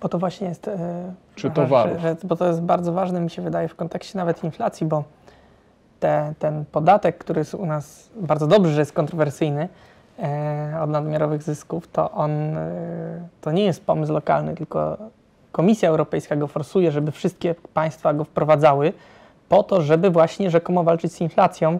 Bo 0.00 0.08
to 0.08 0.18
właśnie 0.18 0.48
jest. 0.48 0.68
e, 0.68 1.12
Czy 1.34 1.50
towarów. 1.50 2.00
Że, 2.00 2.16
bo 2.24 2.36
to 2.36 2.46
jest 2.46 2.62
bardzo 2.62 2.92
ważne, 2.92 3.20
mi 3.20 3.30
się 3.30 3.42
wydaje, 3.42 3.68
w 3.68 3.74
kontekście 3.74 4.18
nawet 4.18 4.44
inflacji, 4.44 4.86
bo 4.86 5.04
te, 6.00 6.34
ten 6.38 6.64
podatek, 6.72 7.18
który 7.18 7.38
jest 7.38 7.54
u 7.54 7.66
nas 7.66 8.10
bardzo 8.16 8.46
dobrze, 8.46 8.72
że 8.72 8.80
jest 8.80 8.92
kontrowersyjny 8.92 9.68
e, 10.18 10.78
od 10.82 10.90
nadmiarowych 10.90 11.42
zysków, 11.42 11.88
to 11.88 12.10
on 12.10 12.30
e, 12.30 13.28
to 13.40 13.52
nie 13.52 13.64
jest 13.64 13.86
pomysł 13.86 14.12
lokalny, 14.12 14.54
tylko 14.54 14.96
Komisja 15.52 15.88
Europejska 15.88 16.36
go 16.36 16.46
forsuje, 16.46 16.92
żeby 16.92 17.12
wszystkie 17.12 17.54
państwa 17.74 18.14
go 18.14 18.24
wprowadzały, 18.24 18.92
po 19.48 19.62
to, 19.62 19.82
żeby 19.82 20.10
właśnie 20.10 20.50
rzekomo 20.50 20.84
walczyć 20.84 21.12
z 21.12 21.20
inflacją 21.20 21.78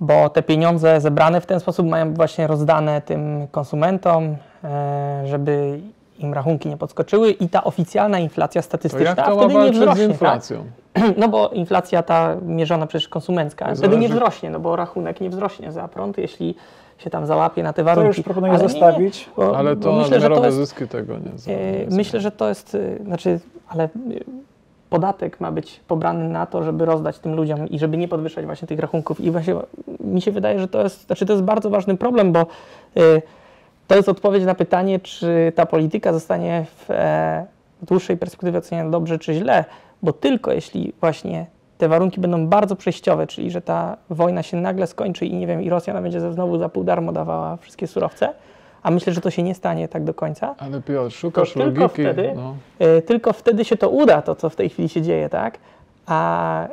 bo 0.00 0.28
te 0.28 0.42
pieniądze 0.42 1.00
zebrane 1.00 1.40
w 1.40 1.46
ten 1.46 1.60
sposób 1.60 1.86
mają 1.86 2.14
właśnie 2.14 2.46
rozdane 2.46 3.02
tym 3.02 3.48
konsumentom, 3.50 4.36
żeby 5.24 5.80
im 6.18 6.34
rachunki 6.34 6.68
nie 6.68 6.76
podskoczyły 6.76 7.30
i 7.30 7.48
ta 7.48 7.64
oficjalna 7.64 8.18
inflacja 8.18 8.62
To 8.62 8.66
statystyczna 8.66 9.08
jak 9.08 9.16
to 9.26 9.36
wtedy 9.36 9.46
nie 9.48 9.54
walczyć 9.54 9.76
z 9.76 9.80
wzrośnie. 9.80 10.04
inflacją? 10.04 10.64
Tak? 10.92 11.04
No 11.20 11.28
bo 11.28 11.48
inflacja 11.48 12.02
ta 12.02 12.36
mierzona 12.42 12.86
przecież 12.86 13.08
konsumencka, 13.08 13.68
To 13.68 13.74
wtedy 13.76 13.96
nie 13.96 14.08
zależy- 14.08 14.14
wzrośnie, 14.14 14.50
no 14.50 14.60
bo 14.60 14.76
rachunek 14.76 15.20
nie 15.20 15.30
wzrośnie 15.30 15.72
za 15.72 15.88
prąd, 15.88 16.18
jeśli 16.18 16.54
się 16.98 17.10
tam 17.10 17.26
załapie 17.26 17.62
na 17.62 17.72
te 17.72 17.82
To 17.82 17.86
warunki. 17.86 18.08
już 18.08 18.20
proponuję 18.24 18.52
Ale 18.52 18.58
nie, 18.62 18.64
nie, 18.66 18.70
zostawić. 18.72 19.30
bo- 19.36 19.56
Ale 19.56 19.76
bo 19.76 19.82
to 19.82 19.92
myślę, 19.92 20.20
że 20.20 20.28
to 20.30 20.44
jest, 20.44 20.56
zyski 20.56 20.88
tego 20.88 21.14
nie 21.18 21.38
za- 21.38 21.50
e, 21.52 21.86
nie 21.86 21.96
Myślę, 21.96 22.20
że 22.20 22.30
to 22.30 22.48
jest, 22.48 22.74
e, 22.74 23.04
znaczy, 23.04 23.40
ale 23.68 23.84
e, 23.84 23.88
podatek 24.90 25.40
ma 25.40 25.52
być 25.52 25.80
pobrany 25.88 26.28
na 26.28 26.46
to, 26.46 26.62
żeby 26.62 26.84
rozdać 26.84 27.18
tym 27.18 27.34
ludziom 27.34 27.68
i 27.68 27.78
żeby 27.78 27.96
nie 27.96 28.08
podwyższać 28.08 28.46
właśnie 28.46 28.68
tych 28.68 28.78
rachunków. 28.78 29.20
I 29.20 29.30
właśnie 29.30 29.54
mi 30.00 30.20
się 30.22 30.32
wydaje, 30.32 30.58
że 30.60 30.68
to 30.68 30.82
jest, 30.82 31.06
znaczy 31.06 31.26
to 31.26 31.32
jest 31.32 31.44
bardzo 31.44 31.70
ważny 31.70 31.96
problem, 31.96 32.32
bo 32.32 32.46
to 33.86 33.96
jest 33.96 34.08
odpowiedź 34.08 34.44
na 34.44 34.54
pytanie, 34.54 35.00
czy 35.00 35.52
ta 35.54 35.66
polityka 35.66 36.12
zostanie 36.12 36.66
w 36.76 36.90
e, 36.90 37.46
dłuższej 37.82 38.16
perspektywie 38.16 38.58
oceniana 38.58 38.90
dobrze 38.90 39.18
czy 39.18 39.34
źle, 39.34 39.64
bo 40.02 40.12
tylko 40.12 40.52
jeśli 40.52 40.92
właśnie 41.00 41.46
te 41.78 41.88
warunki 41.88 42.20
będą 42.20 42.46
bardzo 42.46 42.76
przejściowe, 42.76 43.26
czyli 43.26 43.50
że 43.50 43.60
ta 43.60 43.96
wojna 44.10 44.42
się 44.42 44.56
nagle 44.56 44.86
skończy 44.86 45.26
i 45.26 45.34
nie 45.36 45.46
wiem, 45.46 45.62
i 45.62 45.70
Rosja 45.70 45.94
nam 45.94 46.02
będzie 46.02 46.32
znowu 46.32 46.58
za 46.58 46.68
pół 46.68 46.84
darmo 46.84 47.12
dawała 47.12 47.56
wszystkie 47.56 47.86
surowce, 47.86 48.28
a 48.82 48.90
myślę, 48.90 49.12
że 49.12 49.20
to 49.20 49.30
się 49.30 49.42
nie 49.42 49.54
stanie 49.54 49.88
tak 49.88 50.04
do 50.04 50.14
końca, 50.14 50.54
Ale 50.58 50.80
Piotr, 50.82 51.14
szukasz 51.16 51.52
To 51.52 51.60
tylko 51.60 51.80
logiki. 51.80 52.02
wtedy- 52.02 52.32
No. 52.36 52.54
E, 52.78 53.02
tylko 53.02 53.32
wtedy 53.32 53.64
się 53.64 53.76
to 53.76 53.90
uda, 53.90 54.22
to 54.22 54.34
co 54.34 54.50
w 54.50 54.56
tej 54.56 54.68
chwili 54.68 54.88
się 54.88 55.02
dzieje, 55.02 55.28
tak? 55.28 55.58
A 56.06 56.64
e, 56.64 56.68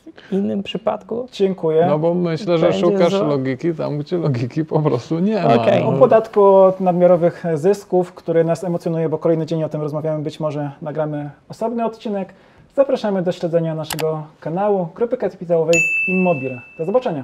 innym 0.31 0.63
przypadku 0.63 1.27
Dziękuję. 1.31 1.85
no 1.89 1.99
bo 1.99 2.13
myślę, 2.13 2.57
że 2.57 2.65
Będzie 2.67 2.79
szukasz 2.79 3.11
za- 3.11 3.23
logiki 3.23 3.73
tam, 3.73 3.97
gdzie 3.97 4.17
logiki 4.17 4.65
po 4.65 4.79
prostu 4.79 5.19
nie 5.19 5.43
ma. 5.43 5.53
Okej. 5.55 5.83
O 5.83 5.91
No. 5.91 5.99
podatku 5.99 6.43
od 6.45 6.79
nadmiarowych 6.79 7.43
zysków, 7.53 8.13
który 8.13 8.43
nas 8.43 8.63
emocjonuje, 8.63 9.09
bo 9.09 9.17
kolejny 9.17 9.45
dzień 9.45 9.63
o 9.63 9.69
tym 9.69 9.81
rozmawiamy. 9.81 10.23
Być 10.23 10.39
może 10.39 10.71
nagramy 10.81 11.29
osobny 11.49 11.85
odcinek. 11.85 12.33
Zapraszamy 12.75 13.21
do 13.21 13.31
śledzenia 13.31 13.75
naszego 13.75 14.23
kanału 14.39 14.87
Grupy 14.95 15.17
Kapitałowej 15.17 15.81
Immobile. 16.07 16.61
Do 16.77 16.85
zobaczenia. 16.85 17.23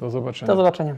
Do 0.00 0.10
zobaczenia. 0.10 0.46
do 0.52 0.56
zobaczenia. 0.56 0.94